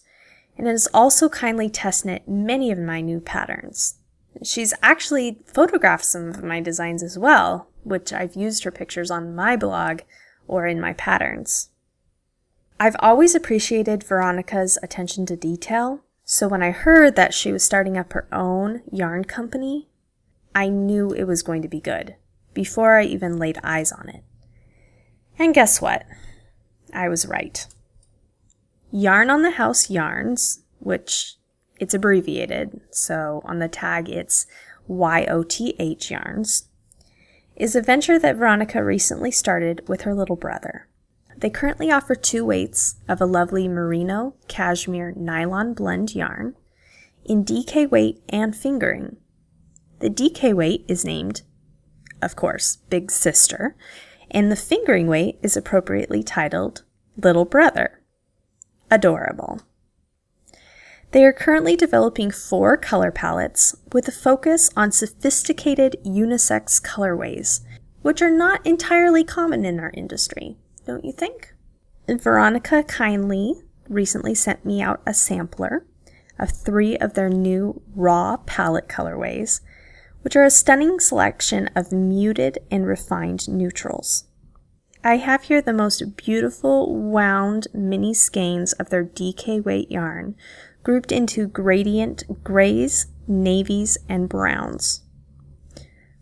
and 0.56 0.68
has 0.68 0.86
also 0.94 1.28
kindly 1.28 1.68
test 1.68 2.04
knit 2.04 2.28
many 2.28 2.70
of 2.70 2.78
my 2.78 3.00
new 3.00 3.18
patterns. 3.18 3.96
She's 4.44 4.72
actually 4.80 5.40
photographed 5.44 6.04
some 6.04 6.28
of 6.28 6.44
my 6.44 6.60
designs 6.60 7.02
as 7.02 7.18
well, 7.18 7.66
which 7.82 8.12
I've 8.12 8.36
used 8.36 8.62
her 8.62 8.70
pictures 8.70 9.10
on 9.10 9.34
my 9.34 9.56
blog 9.56 10.02
or 10.46 10.68
in 10.68 10.80
my 10.80 10.92
patterns. 10.92 11.70
I've 12.78 12.96
always 13.00 13.34
appreciated 13.34 14.04
Veronica's 14.04 14.78
attention 14.84 15.26
to 15.26 15.36
detail, 15.36 16.04
so 16.22 16.46
when 16.46 16.62
I 16.62 16.70
heard 16.70 17.16
that 17.16 17.34
she 17.34 17.50
was 17.50 17.64
starting 17.64 17.98
up 17.98 18.12
her 18.12 18.28
own 18.30 18.82
yarn 18.92 19.24
company, 19.24 19.88
I 20.54 20.68
knew 20.68 21.10
it 21.10 21.24
was 21.24 21.42
going 21.42 21.62
to 21.62 21.68
be 21.68 21.80
good 21.80 22.14
before 22.54 23.00
I 23.00 23.02
even 23.02 23.36
laid 23.36 23.58
eyes 23.64 23.90
on 23.90 24.08
it. 24.08 24.22
And 25.40 25.54
guess 25.54 25.80
what? 25.80 26.04
I 26.92 27.08
was 27.08 27.26
right. 27.26 27.66
Yarn 28.92 29.30
on 29.30 29.40
the 29.40 29.52
House 29.52 29.88
Yarns, 29.88 30.60
which 30.80 31.36
it's 31.78 31.94
abbreviated, 31.94 32.78
so 32.90 33.40
on 33.46 33.58
the 33.58 33.66
tag 33.66 34.10
it's 34.10 34.46
YOTH 34.86 36.10
Yarns, 36.10 36.68
is 37.56 37.74
a 37.74 37.80
venture 37.80 38.18
that 38.18 38.36
Veronica 38.36 38.84
recently 38.84 39.30
started 39.30 39.88
with 39.88 40.02
her 40.02 40.14
little 40.14 40.36
brother. 40.36 40.88
They 41.34 41.48
currently 41.48 41.90
offer 41.90 42.14
two 42.14 42.44
weights 42.44 42.96
of 43.08 43.22
a 43.22 43.26
lovely 43.26 43.66
merino 43.66 44.34
cashmere 44.46 45.14
nylon 45.16 45.72
blend 45.72 46.14
yarn 46.14 46.54
in 47.24 47.46
DK 47.46 47.90
weight 47.90 48.20
and 48.28 48.54
fingering. 48.54 49.16
The 50.00 50.10
DK 50.10 50.52
weight 50.52 50.84
is 50.86 51.02
named, 51.02 51.40
of 52.20 52.36
course, 52.36 52.76
Big 52.90 53.10
Sister, 53.10 53.74
and 54.30 54.50
the 54.50 54.56
fingering 54.56 55.06
weight 55.06 55.38
is 55.42 55.56
appropriately 55.56 56.22
titled 56.22 56.82
Little 57.16 57.44
Brother. 57.44 58.00
Adorable. 58.90 59.60
They 61.12 61.24
are 61.24 61.32
currently 61.32 61.76
developing 61.76 62.30
four 62.30 62.76
color 62.76 63.10
palettes 63.10 63.76
with 63.92 64.06
a 64.08 64.12
focus 64.12 64.70
on 64.76 64.92
sophisticated 64.92 65.96
unisex 66.04 66.80
colorways, 66.80 67.60
which 68.02 68.22
are 68.22 68.30
not 68.30 68.64
entirely 68.66 69.24
common 69.24 69.64
in 69.64 69.80
our 69.80 69.90
industry 69.94 70.56
don't 70.90 71.04
you 71.04 71.12
think? 71.12 71.54
Veronica 72.08 72.82
kindly 72.82 73.54
recently 73.88 74.34
sent 74.34 74.64
me 74.64 74.82
out 74.82 75.00
a 75.06 75.14
sampler 75.14 75.86
of 76.36 76.50
three 76.50 76.96
of 76.98 77.14
their 77.14 77.28
new 77.28 77.80
raw 77.94 78.36
palette 78.38 78.88
colorways, 78.88 79.60
which 80.22 80.36
are 80.36 80.44
a 80.44 80.50
stunning 80.50 81.00
selection 81.00 81.68
of 81.74 81.92
muted 81.92 82.58
and 82.70 82.86
refined 82.86 83.48
neutrals. 83.48 84.24
I 85.02 85.16
have 85.16 85.44
here 85.44 85.62
the 85.62 85.72
most 85.72 86.16
beautiful 86.16 86.94
wound 86.94 87.68
mini 87.72 88.12
skeins 88.12 88.74
of 88.74 88.90
their 88.90 89.04
DK 89.04 89.64
weight 89.64 89.90
yarn, 89.90 90.36
grouped 90.82 91.10
into 91.10 91.46
gradient 91.46 92.44
grays, 92.44 93.06
navies, 93.26 93.96
and 94.08 94.28
browns. 94.28 95.02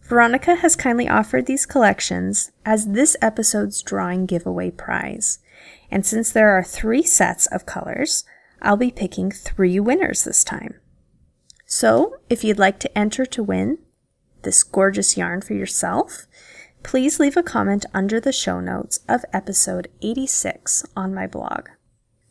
Veronica 0.02 0.54
has 0.56 0.76
kindly 0.76 1.08
offered 1.08 1.46
these 1.46 1.66
collections 1.66 2.52
as 2.64 2.86
this 2.88 3.16
episode's 3.20 3.82
drawing 3.82 4.26
giveaway 4.26 4.70
prize. 4.70 5.40
And 5.90 6.06
since 6.06 6.30
there 6.32 6.50
are 6.50 6.62
three 6.62 7.02
sets 7.02 7.46
of 7.46 7.66
colors, 7.66 8.24
I'll 8.62 8.76
be 8.76 8.90
picking 8.90 9.30
three 9.30 9.78
winners 9.78 10.24
this 10.24 10.44
time. 10.44 10.80
So, 11.66 12.16
if 12.30 12.42
you'd 12.42 12.58
like 12.58 12.78
to 12.80 12.98
enter 12.98 13.26
to 13.26 13.42
win 13.42 13.78
this 14.48 14.62
gorgeous 14.62 15.14
yarn 15.14 15.42
for 15.42 15.52
yourself, 15.52 16.26
please 16.82 17.20
leave 17.20 17.36
a 17.36 17.42
comment 17.42 17.84
under 17.92 18.18
the 18.18 18.32
show 18.32 18.60
notes 18.60 19.00
of 19.06 19.26
episode 19.30 19.88
86 20.00 20.86
on 20.96 21.12
my 21.12 21.26
blog. 21.26 21.68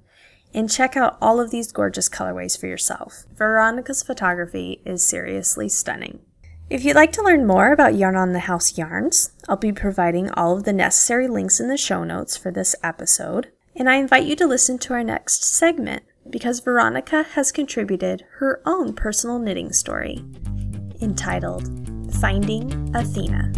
and 0.56 0.72
check 0.72 0.98
out 0.98 1.18
all 1.22 1.40
of 1.40 1.52
these 1.52 1.72
gorgeous 1.72 2.10
colorways 2.10 2.60
for 2.60 2.66
yourself. 2.66 3.26
Veronica's 3.36 4.02
photography 4.02 4.82
is 4.84 5.06
seriously 5.06 5.70
stunning. 5.70 6.22
If 6.74 6.84
you'd 6.84 6.96
like 6.96 7.12
to 7.12 7.22
learn 7.22 7.46
more 7.46 7.72
about 7.72 7.94
Yarn 7.94 8.16
on 8.16 8.34
the 8.34 8.40
House 8.40 8.80
yarns, 8.80 9.32
I'll 9.48 9.58
be 9.58 9.72
providing 9.72 10.32
all 10.32 10.58
of 10.58 10.64
the 10.64 10.74
necessary 10.74 11.28
links 11.28 11.60
in 11.60 11.68
the 11.68 11.78
show 11.78 12.04
notes 12.04 12.36
for 12.36 12.50
this 12.50 12.76
episode, 12.82 13.52
and 13.76 13.88
I 13.88 13.98
invite 13.98 14.26
you 14.26 14.36
to 14.38 14.48
listen 14.48 14.80
to 14.80 14.94
our 14.94 15.04
next 15.04 15.44
segment 15.44 16.02
because 16.28 16.62
Veronica 16.62 17.22
has 17.34 17.52
contributed 17.52 18.26
her 18.40 18.60
own 18.66 18.94
personal 18.94 19.38
knitting 19.38 19.72
story 19.72 20.26
entitled 21.00 21.70
Finding 22.20 22.92
Athena. 22.96 23.52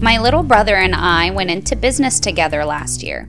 My 0.00 0.16
little 0.18 0.42
brother 0.42 0.76
and 0.76 0.94
I 0.94 1.32
went 1.32 1.50
into 1.50 1.76
business 1.76 2.18
together 2.18 2.64
last 2.64 3.02
year. 3.02 3.28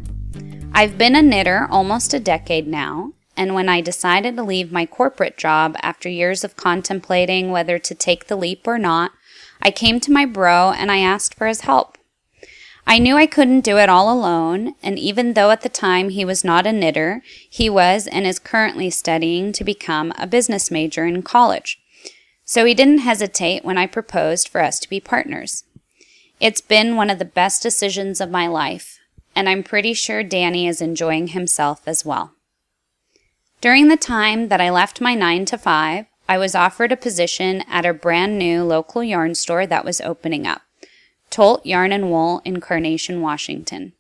I've 0.79 0.98
been 0.98 1.13
a 1.13 1.21
knitter 1.21 1.67
almost 1.69 2.13
a 2.13 2.21
decade 2.21 2.65
now, 2.65 3.12
and 3.36 3.53
when 3.53 3.67
I 3.67 3.81
decided 3.81 4.38
to 4.38 4.43
leave 4.43 4.71
my 4.71 4.86
corporate 4.86 5.38
job 5.38 5.75
after 5.81 6.07
years 6.07 6.45
of 6.45 6.55
contemplating 6.55 7.51
whether 7.51 7.77
to 7.77 7.93
take 7.93 8.27
the 8.27 8.38
leap 8.38 8.65
or 8.65 8.77
not, 8.77 9.12
I 9.62 9.71
came 9.71 10.00
to 10.00 10.12
my 10.13 10.25
bro 10.25 10.71
and 10.71 10.89
I 10.89 11.00
asked 11.00 11.36
for 11.36 11.48
his 11.48 11.62
help. 11.62 11.98
I 12.88 12.98
knew 12.98 13.17
I 13.17 13.25
couldn't 13.25 13.65
do 13.65 13.77
it 13.77 13.89
all 13.89 14.09
alone, 14.09 14.74
and 14.81 14.98
even 14.98 15.33
though 15.33 15.51
at 15.51 15.63
the 15.63 15.67
time 15.67 16.12
he 16.12 16.24
was 16.24 16.45
not 16.45 16.65
a 16.65 16.71
knitter, 16.71 17.24
he 17.50 17.69
was 17.69 18.07
and 18.07 18.25
is 18.25 18.39
currently 18.39 18.89
studying 18.89 19.51
to 19.51 19.65
become 19.65 20.13
a 20.17 20.25
business 20.25 20.71
major 20.71 21.05
in 21.05 21.24
college. 21.24 21.77
So 22.45 22.63
he 22.63 22.74
didn't 22.74 23.00
hesitate 23.00 23.65
when 23.65 23.77
I 23.77 23.86
proposed 23.86 24.48
for 24.48 24.62
us 24.62 24.79
to 24.79 24.89
be 24.89 25.01
partners. 25.01 25.65
It's 26.39 26.62
been 26.62 26.95
one 26.95 27.09
of 27.09 27.19
the 27.19 27.25
best 27.25 27.62
decisions 27.62 28.21
of 28.21 28.31
my 28.31 28.48
life, 28.48 28.99
and 29.39 29.48
I'm 29.48 29.63
pretty 29.63 29.93
sure 29.93 30.22
Danny 30.22 30.67
is 30.67 30.81
enjoying 30.81 31.27
himself 31.27 31.84
as 31.88 32.03
well. 32.03 32.34
During 33.62 33.88
the 33.88 33.96
time 33.96 34.50
that 34.50 34.60
I 34.60 34.69
left 34.69 35.00
my 35.00 35.15
9 35.15 35.46
to 35.46 35.58
5, 35.58 36.08
I 36.27 36.38
was 36.38 36.55
offered 36.55 36.91
a 36.91 36.98
position 36.98 37.63
at 37.69 37.86
a 37.86 37.93
brand 37.93 38.38
new 38.38 38.65
local 38.65 39.01
yarn 39.01 39.36
store 39.36 39.65
that 39.65 39.86
was 39.86 40.01
opening 40.01 40.46
up. 40.46 40.63
Tolt 41.29 41.65
Yarn 41.65 41.93
and 41.93 42.12
Wool 42.12 42.41
in 42.43 42.60
Carnation, 42.60 43.22
Washington. 43.22 43.93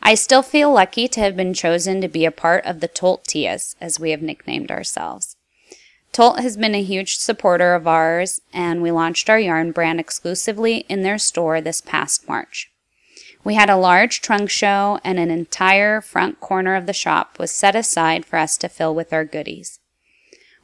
I 0.00 0.14
still 0.14 0.42
feel 0.42 0.72
lucky 0.72 1.08
to 1.08 1.20
have 1.20 1.36
been 1.36 1.52
chosen 1.52 2.00
to 2.00 2.06
be 2.06 2.24
a 2.24 2.30
part 2.30 2.64
of 2.64 2.78
the 2.78 2.86
Tolt 2.86 3.24
Tias, 3.24 3.74
as 3.80 3.98
we 3.98 4.12
have 4.12 4.22
nicknamed 4.22 4.70
ourselves. 4.70 5.36
Tolt 6.12 6.38
has 6.38 6.56
been 6.56 6.76
a 6.76 6.82
huge 6.82 7.16
supporter 7.16 7.74
of 7.74 7.88
ours, 7.88 8.40
and 8.52 8.82
we 8.82 8.92
launched 8.92 9.28
our 9.28 9.40
yarn 9.40 9.72
brand 9.72 9.98
exclusively 9.98 10.84
in 10.88 11.02
their 11.02 11.18
store 11.18 11.60
this 11.60 11.80
past 11.80 12.28
March. 12.28 12.70
We 13.42 13.54
had 13.54 13.70
a 13.70 13.76
large 13.76 14.20
trunk 14.20 14.50
show, 14.50 15.00
and 15.02 15.18
an 15.18 15.30
entire 15.30 16.00
front 16.00 16.40
corner 16.40 16.74
of 16.74 16.86
the 16.86 16.92
shop 16.92 17.38
was 17.38 17.50
set 17.50 17.74
aside 17.74 18.26
for 18.26 18.38
us 18.38 18.56
to 18.58 18.68
fill 18.68 18.94
with 18.94 19.12
our 19.12 19.24
goodies. 19.24 19.80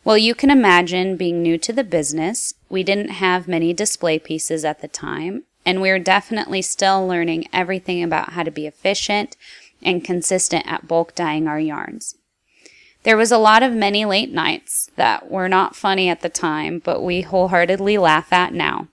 Well, 0.04 0.18
you 0.18 0.34
can 0.34 0.50
imagine 0.50 1.16
being 1.16 1.42
new 1.42 1.58
to 1.58 1.72
the 1.72 1.82
business, 1.82 2.54
we 2.68 2.82
didn't 2.82 3.08
have 3.08 3.48
many 3.48 3.72
display 3.72 4.18
pieces 4.18 4.64
at 4.64 4.80
the 4.80 4.88
time, 4.88 5.44
and 5.64 5.80
we're 5.80 5.98
definitely 5.98 6.62
still 6.62 7.06
learning 7.06 7.48
everything 7.52 8.02
about 8.02 8.34
how 8.34 8.44
to 8.44 8.50
be 8.50 8.66
efficient 8.66 9.36
and 9.82 10.04
consistent 10.04 10.64
at 10.66 10.86
bulk 10.86 11.14
dyeing 11.14 11.48
our 11.48 11.58
yarns. 11.58 12.14
There 13.02 13.16
was 13.16 13.32
a 13.32 13.38
lot 13.38 13.62
of 13.62 13.72
many 13.72 14.04
late 14.04 14.32
nights 14.32 14.90
that 14.96 15.30
were 15.30 15.48
not 15.48 15.76
funny 15.76 16.08
at 16.08 16.20
the 16.20 16.28
time, 16.28 16.80
but 16.84 17.02
we 17.02 17.22
wholeheartedly 17.22 17.98
laugh 17.98 18.32
at 18.32 18.52
now. 18.52 18.88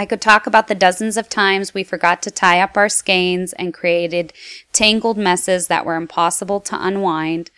I 0.00 0.06
could 0.06 0.20
talk 0.20 0.46
about 0.46 0.68
the 0.68 0.76
dozens 0.76 1.16
of 1.16 1.28
times 1.28 1.74
we 1.74 1.82
forgot 1.82 2.22
to 2.22 2.30
tie 2.30 2.60
up 2.60 2.76
our 2.76 2.88
skeins 2.88 3.52
and 3.54 3.74
created 3.74 4.32
tangled 4.72 5.18
messes 5.18 5.66
that 5.66 5.84
were 5.84 5.96
impossible 5.96 6.60
to 6.60 6.80
unwind, 6.80 7.50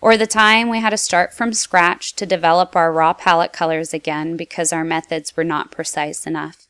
or 0.00 0.16
the 0.16 0.24
time 0.24 0.68
we 0.68 0.78
had 0.78 0.90
to 0.90 0.96
start 0.96 1.34
from 1.34 1.52
scratch 1.52 2.14
to 2.14 2.24
develop 2.24 2.76
our 2.76 2.92
raw 2.92 3.12
palette 3.12 3.52
colors 3.52 3.92
again 3.92 4.36
because 4.36 4.72
our 4.72 4.84
methods 4.84 5.36
were 5.36 5.42
not 5.42 5.72
precise 5.72 6.28
enough. 6.28 6.68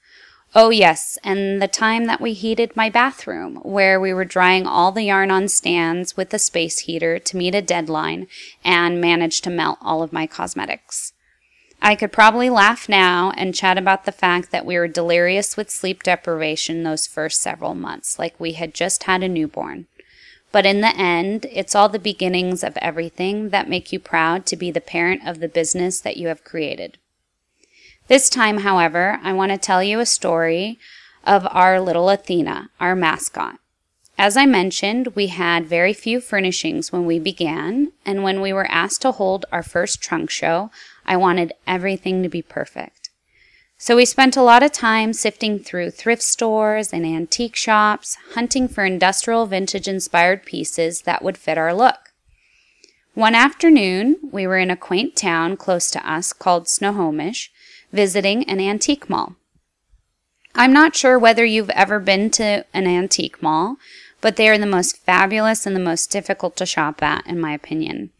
Oh, 0.55 0.71
yes, 0.71 1.19
and 1.23 1.61
the 1.61 1.69
time 1.69 2.07
that 2.07 2.23
we 2.23 2.33
heated 2.33 2.75
my 2.75 2.89
bathroom, 2.89 3.57
where 3.57 4.01
we 4.01 4.15
were 4.15 4.25
drying 4.25 4.67
all 4.67 4.91
the 4.91 5.05
yarn 5.05 5.31
on 5.31 5.49
stands 5.49 6.17
with 6.17 6.33
a 6.33 6.39
space 6.39 6.81
heater 6.81 7.19
to 7.19 7.37
meet 7.37 7.55
a 7.55 7.61
deadline 7.61 8.27
and 8.65 9.03
managed 9.03 9.45
to 9.45 9.51
melt 9.51 9.79
all 9.83 10.03
of 10.03 10.15
my 10.15 10.27
cosmetics. 10.27 11.10
I 11.83 11.95
could 11.95 12.13
probably 12.13 12.51
laugh 12.51 12.89
now 12.89 13.33
and 13.37 13.55
chat 13.55 13.79
about 13.79 14.05
the 14.05 14.13
fact 14.13 14.51
that 14.51 14.67
we 14.67 14.77
were 14.77 14.89
delirious 14.89 15.57
with 15.57 15.71
sleep 15.71 16.03
deprivation 16.03 16.83
those 16.83 17.07
first 17.07 17.41
several 17.41 17.75
months, 17.75 18.19
like 18.19 18.39
we 18.39 18.53
had 18.53 18.75
just 18.75 19.05
had 19.05 19.23
a 19.23 19.29
newborn. 19.29 19.87
But 20.53 20.67
in 20.67 20.81
the 20.81 20.95
end, 20.97 21.47
it's 21.51 21.75
all 21.75 21.89
the 21.89 21.99
beginnings 21.99 22.63
of 22.63 22.77
everything 22.79 23.49
that 23.51 23.69
make 23.69 23.93
you 23.93 23.99
proud 23.99 24.45
to 24.47 24.57
be 24.57 24.71
the 24.71 24.81
parent 24.81 25.27
of 25.27 25.41
the 25.41 25.49
business 25.49 26.01
that 26.01 26.17
you 26.17 26.29
have 26.29 26.45
created. 26.45 26.99
This 28.09 28.29
time, 28.29 28.59
however, 28.59 29.21
I 29.23 29.33
want 29.33 29.53
to 29.53 29.59
tell 29.59 29.83
you 29.83 30.01
a 30.01 30.07
story 30.07 30.79
of 31.25 31.47
our 31.51 31.81
little 31.81 32.11
Athena, 32.11 32.71
our 32.81 32.97
mascot. 32.97 33.59
As 34.23 34.37
I 34.37 34.45
mentioned, 34.45 35.17
we 35.17 35.29
had 35.29 35.65
very 35.65 35.95
few 35.95 36.21
furnishings 36.21 36.93
when 36.93 37.07
we 37.07 37.19
began, 37.19 37.93
and 38.05 38.23
when 38.23 38.43
we 38.43 38.53
were 38.53 38.71
asked 38.71 39.01
to 39.01 39.13
hold 39.13 39.47
our 39.51 39.63
first 39.63 40.03
trunk 40.03 40.29
show, 40.29 40.71
I 41.07 41.17
wanted 41.17 41.55
everything 41.67 42.23
to 42.23 42.29
be 42.29 42.43
perfect. 42.43 43.09
So 43.79 43.97
we 43.97 44.05
spent 44.05 44.37
a 44.37 44.43
lot 44.43 44.63
of 44.63 44.73
time 44.73 45.15
sifting 45.15 45.59
through 45.59 45.93
thrift 45.93 46.21
stores 46.21 46.93
and 46.93 47.07
antique 47.07 47.57
shops, 47.57 48.19
hunting 48.35 48.69
for 48.69 48.85
industrial 48.85 49.47
vintage 49.47 49.89
inspired 49.89 50.45
pieces 50.45 51.01
that 51.07 51.25
would 51.25 51.39
fit 51.39 51.57
our 51.57 51.73
look. 51.73 52.13
One 53.15 53.35
afternoon, 53.35 54.19
we 54.31 54.47
were 54.47 54.59
in 54.59 54.71
a 54.71 54.77
quaint 54.77 55.17
town 55.17 55.57
close 55.57 55.91
to 55.93 56.07
us 56.07 56.35
called 56.35 56.69
Snohomish, 56.69 57.51
visiting 57.91 58.45
an 58.45 58.61
antique 58.61 59.09
mall. 59.09 59.37
I'm 60.55 60.73
not 60.73 60.97
sure 60.97 61.19
whether 61.19 61.45
you've 61.45 61.71
ever 61.71 61.99
been 62.01 62.29
to 62.33 62.67
an 62.75 62.87
antique 62.87 63.43
mall, 63.43 63.77
but 64.21 64.37
they 64.37 64.49
are 64.49 64.59
the 64.59 64.67
most 64.67 64.97
fabulous 64.99 65.67
and 65.67 65.75
the 65.75 65.81
most 65.81 66.11
difficult 66.11 66.57
to 66.57 66.67
shop 66.67 67.03
at, 67.03 67.27
in 67.27 67.41
my 67.41 67.53
opinion. 67.53 68.11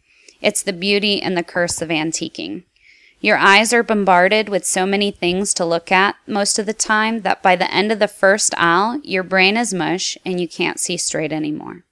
It's 0.41 0.63
the 0.63 0.73
beauty 0.73 1.21
and 1.21 1.37
the 1.37 1.43
curse 1.43 1.81
of 1.81 1.89
antiquing. 1.89 2.63
Your 3.19 3.37
eyes 3.37 3.71
are 3.71 3.83
bombarded 3.83 4.49
with 4.49 4.65
so 4.65 4.87
many 4.87 5.11
things 5.11 5.53
to 5.53 5.65
look 5.65 5.91
at 5.91 6.15
most 6.25 6.57
of 6.57 6.65
the 6.65 6.73
time 6.73 7.21
that 7.21 7.43
by 7.43 7.55
the 7.55 7.71
end 7.71 7.91
of 7.91 7.99
the 7.99 8.07
first 8.07 8.55
aisle, 8.57 8.99
your 9.03 9.21
brain 9.21 9.57
is 9.57 9.73
mush 9.73 10.17
and 10.25 10.41
you 10.41 10.47
can't 10.47 10.79
see 10.79 10.97
straight 10.97 11.31
anymore. 11.31 11.83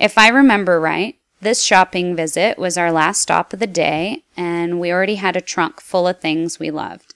If 0.00 0.18
I 0.18 0.28
remember 0.28 0.80
right, 0.80 1.16
this 1.40 1.62
shopping 1.62 2.16
visit 2.16 2.58
was 2.58 2.76
our 2.76 2.90
last 2.90 3.22
stop 3.22 3.52
of 3.52 3.60
the 3.60 3.68
day, 3.68 4.24
and 4.36 4.80
we 4.80 4.90
already 4.90 5.14
had 5.14 5.36
a 5.36 5.40
trunk 5.40 5.80
full 5.80 6.08
of 6.08 6.20
things 6.20 6.58
we 6.58 6.72
loved. 6.72 7.14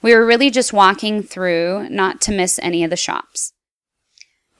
We 0.00 0.14
were 0.14 0.24
really 0.24 0.50
just 0.50 0.72
walking 0.72 1.22
through 1.22 1.88
not 1.90 2.22
to 2.22 2.32
miss 2.32 2.58
any 2.62 2.82
of 2.82 2.90
the 2.90 2.96
shops. 2.96 3.52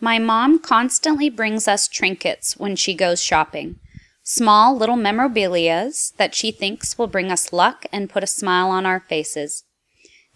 My 0.04 0.18
mom 0.18 0.59
constantly 0.59 1.30
brings 1.30 1.68
us 1.68 1.87
trinkets 1.87 2.56
when 2.56 2.75
she 2.75 2.92
goes 2.92 3.23
shopping 3.23 3.78
small 4.25 4.76
little 4.76 4.97
memorabilias 4.97 6.12
that 6.16 6.35
she 6.35 6.50
thinks 6.50 6.99
will 6.99 7.06
bring 7.06 7.30
us 7.30 7.52
luck 7.52 7.87
and 7.92 8.11
put 8.11 8.25
a 8.25 8.26
smile 8.26 8.68
on 8.68 8.85
our 8.85 8.99
faces. 8.99 9.62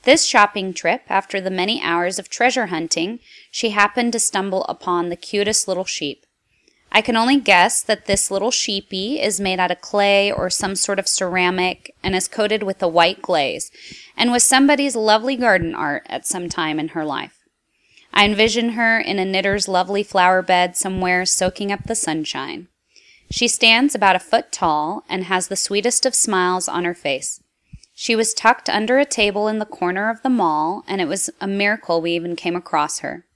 This 0.05 0.25
shopping 0.25 0.73
trip, 0.73 1.03
after 1.09 1.41
the 1.41 1.51
many 1.51 1.83
hours 1.83 2.21
of 2.21 2.29
treasure 2.29 2.67
hunting, 2.67 3.19
she 3.51 3.71
happened 3.71 4.13
to 4.13 4.21
stumble 4.21 4.65
upon 4.67 5.09
the 5.09 5.17
cutest 5.17 5.67
little 5.67 5.85
sheep. 5.85 6.27
I 6.93 7.01
can 7.01 7.17
only 7.17 7.41
guess 7.41 7.83
that 7.83 8.07
this 8.07 8.31
little 8.31 8.53
sheepy 8.53 9.21
is 9.21 9.41
made 9.41 9.59
out 9.59 9.73
of 9.73 9.81
clay 9.81 10.31
or 10.31 10.49
some 10.49 10.77
sort 10.77 11.01
of 11.01 11.09
ceramic 11.09 11.93
and 12.05 12.15
is 12.15 12.29
coated 12.29 12.63
with 12.63 12.81
a 12.85 12.89
white 12.89 13.21
glaze 13.21 13.73
and 14.17 14.31
was 14.31 14.45
somebody's 14.45 14.95
lovely 14.95 15.35
garden 15.35 15.75
art 15.75 16.07
at 16.09 16.25
some 16.25 16.49
time 16.49 16.79
in 16.79 16.89
her 16.89 17.05
life. 17.05 17.36
I 18.17 18.25
envision 18.25 18.71
her 18.71 18.99
in 18.99 19.19
a 19.19 19.27
knitter's 19.27 19.69
lovely 19.69 20.03
flower 20.03 20.41
bed 20.41 20.75
somewhere 20.75 21.27
soaking 21.27 21.71
up 21.71 21.85
the 21.85 21.95
sunshine. 21.95 22.69
She 23.31 23.47
stands 23.47 23.95
about 23.95 24.17
a 24.17 24.21
foot 24.21 24.51
tall 24.51 25.05
and 25.07 25.25
has 25.25 25.49
the 25.49 25.55
sweetest 25.55 26.07
of 26.07 26.15
smiles 26.15 26.67
on 26.67 26.87
her 26.87 26.95
face. 26.95 27.43
She 27.95 28.17
was 28.17 28.33
tucked 28.33 28.71
under 28.71 28.99
a 28.99 29.05
table 29.05 29.49
in 29.49 29.59
the 29.59 29.67
corner 29.67 30.09
of 30.09 30.23
the 30.23 30.31
mall, 30.31 30.83
and 30.89 31.03
it 31.03 31.09
was 31.09 31.29
a 31.43 31.47
miracle 31.47 32.01
we 32.01 32.13
even 32.13 32.37
came 32.37 32.57
across 32.57 33.01
her. 33.01 33.27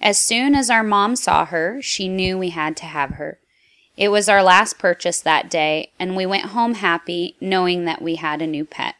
As 0.00 0.20
soon 0.20 0.54
as 0.54 0.70
our 0.70 0.84
mom 0.84 1.16
saw 1.16 1.44
her, 1.46 1.82
she 1.82 2.06
knew 2.06 2.38
we 2.38 2.50
had 2.50 2.76
to 2.76 2.84
have 2.84 3.14
her. 3.14 3.40
It 3.96 4.10
was 4.10 4.28
our 4.28 4.44
last 4.44 4.78
purchase 4.78 5.20
that 5.22 5.50
day, 5.50 5.90
and 5.98 6.14
we 6.14 6.24
went 6.24 6.50
home 6.50 6.74
happy 6.74 7.34
knowing 7.40 7.84
that 7.86 8.00
we 8.00 8.14
had 8.14 8.40
a 8.40 8.46
new 8.46 8.64
pet. 8.64 8.94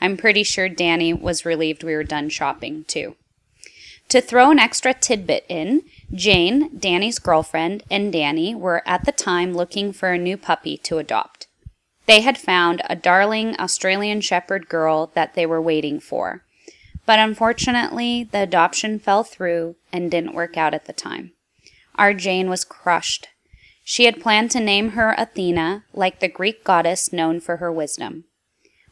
I'm 0.00 0.16
pretty 0.16 0.42
sure 0.42 0.68
Danny 0.68 1.12
was 1.12 1.44
relieved 1.44 1.84
we 1.84 1.94
were 1.94 2.02
done 2.02 2.28
shopping, 2.28 2.84
too. 2.88 3.14
To 4.08 4.22
throw 4.22 4.50
an 4.50 4.58
extra 4.58 4.94
tidbit 4.94 5.44
in, 5.48 5.82
Jane, 6.14 6.78
Danny's 6.78 7.18
girlfriend, 7.18 7.82
and 7.90 8.10
Danny 8.10 8.54
were 8.54 8.82
at 8.86 9.04
the 9.04 9.12
time 9.12 9.52
looking 9.52 9.92
for 9.92 10.10
a 10.12 10.18
new 10.18 10.38
puppy 10.38 10.78
to 10.78 10.96
adopt. 10.96 11.46
They 12.06 12.22
had 12.22 12.38
found 12.38 12.80
a 12.88 12.96
darling 12.96 13.54
Australian 13.60 14.22
Shepherd 14.22 14.68
girl 14.70 15.10
that 15.14 15.34
they 15.34 15.44
were 15.44 15.60
waiting 15.60 16.00
for. 16.00 16.42
But 17.04 17.18
unfortunately, 17.18 18.24
the 18.24 18.42
adoption 18.42 18.98
fell 18.98 19.24
through 19.24 19.76
and 19.92 20.10
didn't 20.10 20.34
work 20.34 20.56
out 20.56 20.72
at 20.72 20.86
the 20.86 20.94
time. 20.94 21.32
Our 21.96 22.14
Jane 22.14 22.48
was 22.48 22.64
crushed. 22.64 23.28
She 23.84 24.06
had 24.06 24.22
planned 24.22 24.50
to 24.52 24.60
name 24.60 24.90
her 24.90 25.14
Athena, 25.18 25.84
like 25.92 26.20
the 26.20 26.28
Greek 26.28 26.64
goddess 26.64 27.12
known 27.12 27.40
for 27.40 27.56
her 27.56 27.70
wisdom. 27.70 28.24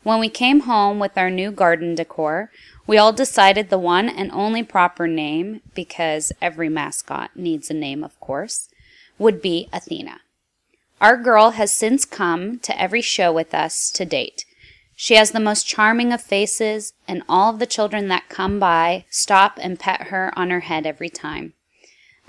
When 0.07 0.21
we 0.21 0.29
came 0.29 0.61
home 0.61 1.01
with 1.01 1.19
our 1.19 1.31
new 1.31 1.51
garden 1.51 1.97
decor, 1.97 2.53
we 2.87 2.97
all 2.97 3.13
decided 3.13 3.71
the 3.71 3.77
one 3.77 4.09
and 4.09 4.31
only 4.31 4.63
proper 4.63 5.09
name, 5.09 5.63
because 5.75 6.31
every 6.41 6.69
mascot 6.69 7.33
needs 7.35 7.71
a 7.71 7.75
name, 7.75 8.05
of 8.05 8.21
course, 8.21 8.69
would 9.19 9.43
be 9.43 9.69
Athena. 9.73 10.21
Our 11.01 11.17
girl 11.17 11.51
has 11.51 11.73
since 11.73 12.05
come 12.05 12.61
to 12.61 12.81
every 12.81 13.03
show 13.03 13.33
with 13.33 13.53
us 13.53 13.91
to 13.91 14.05
date. 14.05 14.45
She 14.95 15.17
has 15.17 15.33
the 15.33 15.41
most 15.41 15.67
charming 15.67 16.13
of 16.13 16.21
faces, 16.21 16.93
and 17.09 17.25
all 17.29 17.53
of 17.53 17.59
the 17.59 17.67
children 17.67 18.07
that 18.07 18.29
come 18.29 18.61
by 18.61 19.07
stop 19.11 19.59
and 19.61 19.77
pet 19.77 20.03
her 20.03 20.31
on 20.39 20.51
her 20.51 20.61
head 20.61 20.87
every 20.87 21.11
time. 21.11 21.55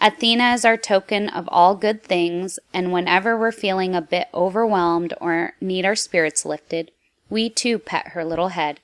Athena 0.02 0.54
is 0.54 0.66
our 0.66 0.78
token 0.78 1.30
of 1.30 1.48
all 1.52 1.76
good 1.76 2.02
things, 2.02 2.58
and 2.74 2.92
whenever 2.92 3.38
we're 3.38 3.52
feeling 3.52 3.94
a 3.94 4.02
bit 4.02 4.30
overwhelmed 4.34 5.14
or 5.22 5.54
need 5.62 5.86
our 5.86 5.96
spirits 5.96 6.44
lifted, 6.44 6.90
we 7.30 7.50
too 7.50 7.80
pet 7.80 8.10
her 8.10 8.24
little 8.24 8.50
head. 8.50 8.80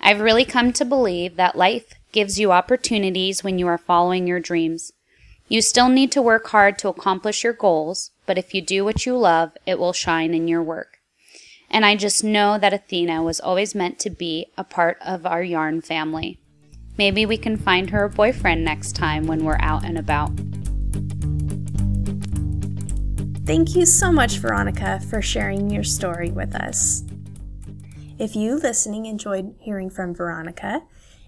I've 0.00 0.20
really 0.20 0.44
come 0.44 0.72
to 0.74 0.84
believe 0.84 1.36
that 1.36 1.56
life 1.56 1.94
gives 2.12 2.38
you 2.38 2.52
opportunities 2.52 3.42
when 3.42 3.58
you 3.58 3.66
are 3.66 3.78
following 3.78 4.26
your 4.26 4.40
dreams. 4.40 4.92
You 5.48 5.60
still 5.60 5.88
need 5.88 6.12
to 6.12 6.22
work 6.22 6.46
hard 6.48 6.78
to 6.78 6.88
accomplish 6.88 7.44
your 7.44 7.52
goals, 7.52 8.10
but 8.26 8.38
if 8.38 8.54
you 8.54 8.62
do 8.62 8.84
what 8.84 9.04
you 9.04 9.16
love, 9.16 9.52
it 9.66 9.78
will 9.78 9.92
shine 9.92 10.32
in 10.32 10.48
your 10.48 10.62
work. 10.62 10.98
And 11.70 11.84
I 11.84 11.96
just 11.96 12.22
know 12.22 12.56
that 12.58 12.72
Athena 12.72 13.22
was 13.22 13.40
always 13.40 13.74
meant 13.74 13.98
to 14.00 14.10
be 14.10 14.46
a 14.56 14.64
part 14.64 14.98
of 15.04 15.26
our 15.26 15.42
yarn 15.42 15.80
family. 15.80 16.38
Maybe 16.96 17.26
we 17.26 17.36
can 17.36 17.56
find 17.56 17.90
her 17.90 18.04
a 18.04 18.10
boyfriend 18.10 18.64
next 18.64 18.92
time 18.92 19.26
when 19.26 19.44
we're 19.44 19.58
out 19.60 19.84
and 19.84 19.98
about. 19.98 20.30
Thank 23.44 23.74
you 23.74 23.84
so 23.84 24.12
much, 24.12 24.38
Veronica, 24.38 25.00
for 25.10 25.20
sharing 25.20 25.68
your 25.68 25.84
story 25.84 26.30
with 26.30 26.54
us. 26.54 27.02
If 28.16 28.36
you 28.36 28.56
listening 28.56 29.06
enjoyed 29.06 29.56
hearing 29.58 29.90
from 29.90 30.14
Veronica 30.14 30.82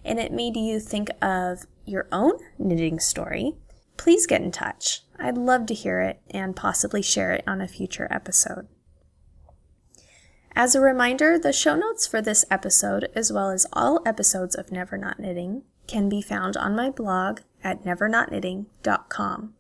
and 0.05 0.21
it 0.21 0.31
made 0.31 0.57
you 0.57 0.79
think 0.79 1.09
of 1.21 1.67
your 1.85 2.07
own 2.13 2.35
knitting 2.59 3.01
story, 3.01 3.55
please 3.97 4.27
get 4.27 4.41
in 4.41 4.53
touch. 4.53 5.03
I'd 5.19 5.37
love 5.37 5.67
to 5.67 5.75
hear 5.75 6.01
it 6.01 6.21
and 6.31 6.55
possibly 6.55 7.03
share 7.03 7.33
it 7.33 7.43
on 7.45 7.61
a 7.61 7.67
future 7.67 8.07
episode. 8.09 8.69
As 10.55 10.77
a 10.77 10.81
reminder, 10.81 11.39
the 11.39 11.53
show 11.53 11.75
notes 11.75 12.07
for 12.07 12.23
this 12.23 12.45
episode, 12.51 13.09
as 13.17 13.33
well 13.33 13.51
as 13.51 13.67
all 13.73 14.01
episodes 14.07 14.55
of 14.55 14.71
Never 14.71 14.97
Not 14.97 15.19
Knitting, 15.19 15.63
can 15.89 16.09
be 16.09 16.23
found 16.23 16.57
on 16.57 16.77
my 16.77 16.89
blog 16.89 17.41
at 17.65 17.85
nevernotknitting.com. 17.85 19.55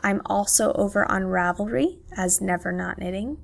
I'm 0.00 0.22
also 0.26 0.72
over 0.72 1.10
on 1.10 1.22
Ravelry 1.22 1.98
as 2.16 2.40
Never 2.40 2.72
Not 2.72 2.98
Knitting, 2.98 3.38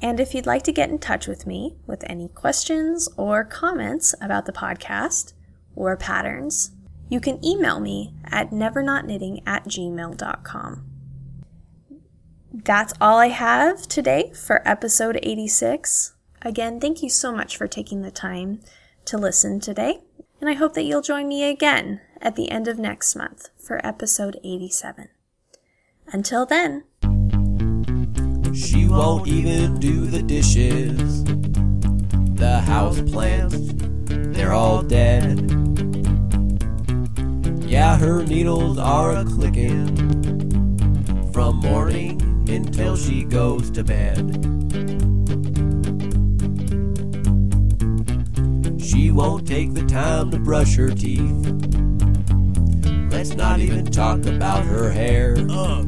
and 0.00 0.20
if 0.20 0.34
you'd 0.34 0.46
like 0.46 0.62
to 0.64 0.72
get 0.72 0.90
in 0.90 0.98
touch 0.98 1.26
with 1.26 1.46
me 1.46 1.76
with 1.86 2.04
any 2.08 2.28
questions 2.28 3.08
or 3.16 3.44
comments 3.44 4.14
about 4.20 4.46
the 4.46 4.52
podcast 4.52 5.32
or 5.74 5.96
patterns, 5.96 6.72
you 7.08 7.20
can 7.20 7.44
email 7.44 7.80
me 7.80 8.14
at 8.24 8.50
nevernotknitting 8.50 9.42
at 9.46 9.64
gmail.com. 9.64 10.84
That's 12.52 12.94
all 13.00 13.18
I 13.18 13.28
have 13.28 13.88
today 13.88 14.32
for 14.32 14.66
episode 14.66 15.18
86. 15.22 16.14
Again, 16.42 16.80
thank 16.80 17.02
you 17.02 17.08
so 17.08 17.32
much 17.32 17.56
for 17.56 17.66
taking 17.66 18.02
the 18.02 18.10
time 18.10 18.60
to 19.06 19.18
listen 19.18 19.60
today, 19.60 20.00
and 20.40 20.48
I 20.48 20.54
hope 20.54 20.74
that 20.74 20.84
you'll 20.84 21.02
join 21.02 21.28
me 21.28 21.44
again 21.44 22.00
at 22.20 22.36
the 22.36 22.50
end 22.50 22.68
of 22.68 22.78
next 22.78 23.16
month 23.16 23.48
for 23.58 23.84
episode 23.84 24.38
87. 24.44 25.08
Until 26.12 26.46
then, 26.46 26.84
She 28.54 28.86
won't 28.86 29.28
even 29.28 29.78
do 29.78 30.06
the 30.06 30.22
dishes. 30.22 31.24
The 32.34 32.60
house 32.60 33.00
plants, 33.00 33.58
they're 34.36 34.52
all 34.52 34.82
dead. 34.82 35.38
Yeah, 37.68 37.96
her 37.98 38.24
needles 38.24 38.78
are 38.78 39.16
a 39.16 39.24
clicking 39.24 39.86
from 41.32 41.56
morning 41.56 42.20
until 42.48 42.96
she 42.96 43.24
goes 43.24 43.70
to 43.72 43.84
bed. 43.84 44.16
She 48.80 49.10
won't 49.10 49.46
take 49.46 49.74
the 49.74 49.84
time 49.86 50.30
to 50.30 50.38
brush 50.38 50.76
her 50.76 50.90
teeth. 50.90 51.46
Let's 53.12 53.34
not 53.34 53.60
even 53.60 53.86
talk 53.86 54.24
about 54.26 54.64
her 54.64 54.90
hair. 54.90 55.36
Uh, 55.50 55.84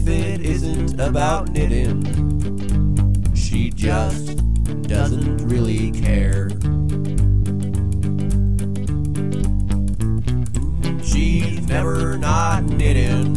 If 0.00 0.06
it 0.06 0.40
isn't 0.42 1.00
about 1.00 1.48
knitting, 1.48 2.04
she 3.34 3.70
just 3.70 4.36
doesn't 4.82 5.38
really 5.38 5.90
care. 5.90 6.50
She's 11.02 11.66
never 11.66 12.16
not 12.16 12.62
knitting, 12.62 13.36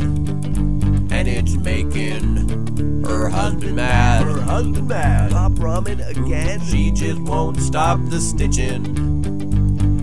and 1.12 1.28
it's 1.28 1.56
making 1.56 3.06
her 3.06 3.28
husband 3.30 3.78
mad. 3.78 4.28
Her 4.28 4.42
husband 4.42 4.88
mad. 4.88 5.32
Pop 5.32 5.54
ramen 5.54 6.08
again. 6.12 6.62
She 6.68 6.92
just 6.92 7.22
won't 7.22 7.58
stop 7.58 8.00
the 8.10 8.22
stitching. 8.22 8.86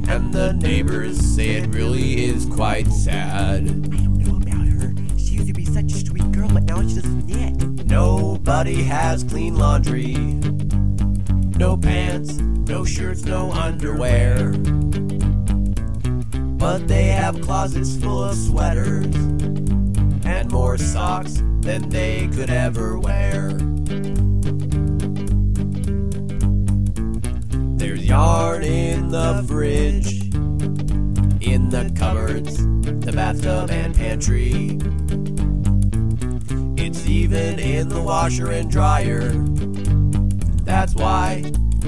And 0.09 0.35
the 0.35 0.55
neighbors 0.55 1.21
say 1.21 1.51
it 1.51 1.69
really 1.69 2.25
is 2.25 2.47
quite 2.47 2.89
sad. 2.89 3.88
Knit. 6.83 7.87
Nobody 7.87 8.83
has 8.85 9.25
clean 9.25 9.57
laundry. 9.57 10.15
No 11.59 11.77
pants, 11.77 12.35
no 12.35 12.85
shirts, 12.85 13.25
no 13.25 13.51
underwear. 13.51 14.53
But 16.57 16.87
they 16.87 17.07
have 17.07 17.41
closets 17.41 17.97
full 17.97 18.25
of 18.25 18.37
sweaters 18.37 19.15
and 20.25 20.51
more 20.51 20.79
socks 20.79 21.43
than 21.61 21.89
they 21.89 22.29
could 22.29 22.51
ever 22.51 22.99
wear. 22.99 23.51
There's 27.77 28.05
yarn 28.05 28.63
in 28.63 29.09
the 29.09 29.45
fridge, 29.49 30.23
in 31.43 31.71
the 31.71 31.93
cupboards, 31.97 32.57
the 33.05 33.13
bathtub, 33.13 33.71
and 33.71 33.95
pantry. 33.95 34.79
It's 37.31 37.37
even 37.37 37.59
in 37.59 37.89
the 37.91 38.01
washer 38.01 38.51
and 38.53 38.71
dryer. 38.71 39.21
That's 40.65 40.95
why 40.95 41.43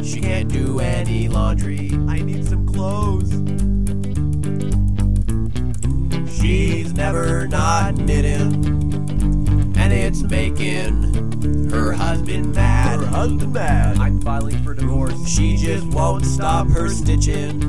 she 0.05 0.20
can't 0.20 0.53
do 0.53 0.81
any 0.81 1.29
laundry. 1.29 1.90
I 2.09 2.20
need 2.20 2.46
some 2.46 2.66
clothes. 2.66 3.31
She's 6.38 6.92
never 6.92 7.46
not 7.46 7.94
knitting, 7.94 8.66
and 9.79 9.92
it's 9.94 10.20
making 10.22 11.70
her 11.70 11.92
husband 11.92 12.55
mad. 12.55 13.00
Her 13.00 13.07
husband 13.07 13.55
mad. 13.55 13.98
I'm 13.98 14.20
filing 14.20 14.62
for 14.62 14.74
divorce. 14.74 15.26
She 15.26 15.57
just 15.57 15.87
won't 15.87 16.26
stop 16.26 16.68
her 16.68 16.90
stitching, 16.90 17.62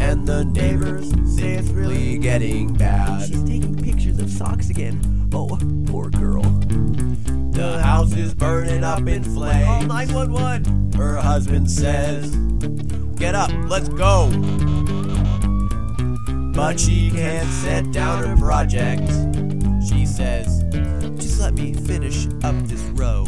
and 0.00 0.26
the 0.26 0.44
neighbors 0.46 1.12
say 1.36 1.52
it's 1.54 1.68
really 1.68 2.18
getting 2.18 2.74
bad. 2.74 3.28
She's 3.28 3.44
taking 3.44 3.76
pictures 3.76 4.18
of 4.18 4.28
socks 4.30 4.68
again. 4.68 5.15
Poor 5.44 6.08
girl. 6.08 6.42
The 7.52 7.78
house 7.82 8.16
is 8.16 8.34
burning 8.34 8.82
up 8.82 9.06
in 9.06 9.22
flames. 9.22 9.66
Call 9.66 9.82
flames. 9.82 10.10
911. 10.14 10.92
Her 10.92 11.16
husband 11.16 11.70
says, 11.70 12.34
Get 13.16 13.34
up, 13.34 13.50
let's 13.68 13.90
go. 13.90 14.30
But 16.54 16.80
she 16.80 17.10
can't 17.10 17.48
set 17.50 17.92
down 17.92 18.24
her 18.24 18.36
project. 18.36 19.06
She 19.86 20.06
says, 20.06 20.64
Just 21.20 21.38
let 21.38 21.52
me 21.52 21.74
finish 21.74 22.26
up 22.42 22.56
this 22.64 22.80
row. 22.96 23.26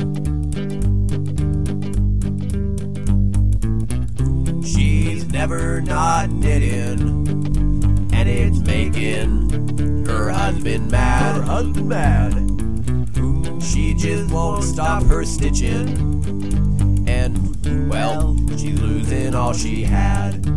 She's 4.64 5.26
never 5.30 5.82
not 5.82 6.30
knitting, 6.30 7.00
and 8.14 8.28
it's 8.28 8.60
making 8.60 9.97
her 10.18 10.30
husband 10.30 10.90
Her 10.92 11.42
husband 11.42 11.88
mad. 11.88 12.32
She 13.62 13.94
just 13.94 14.32
won't 14.32 14.64
stop 14.64 15.04
her 15.04 15.24
stitching, 15.24 17.06
and 17.08 17.88
well, 17.88 18.36
she's 18.56 18.80
losing 18.80 19.34
all 19.36 19.52
she 19.52 19.84
had. 19.84 20.47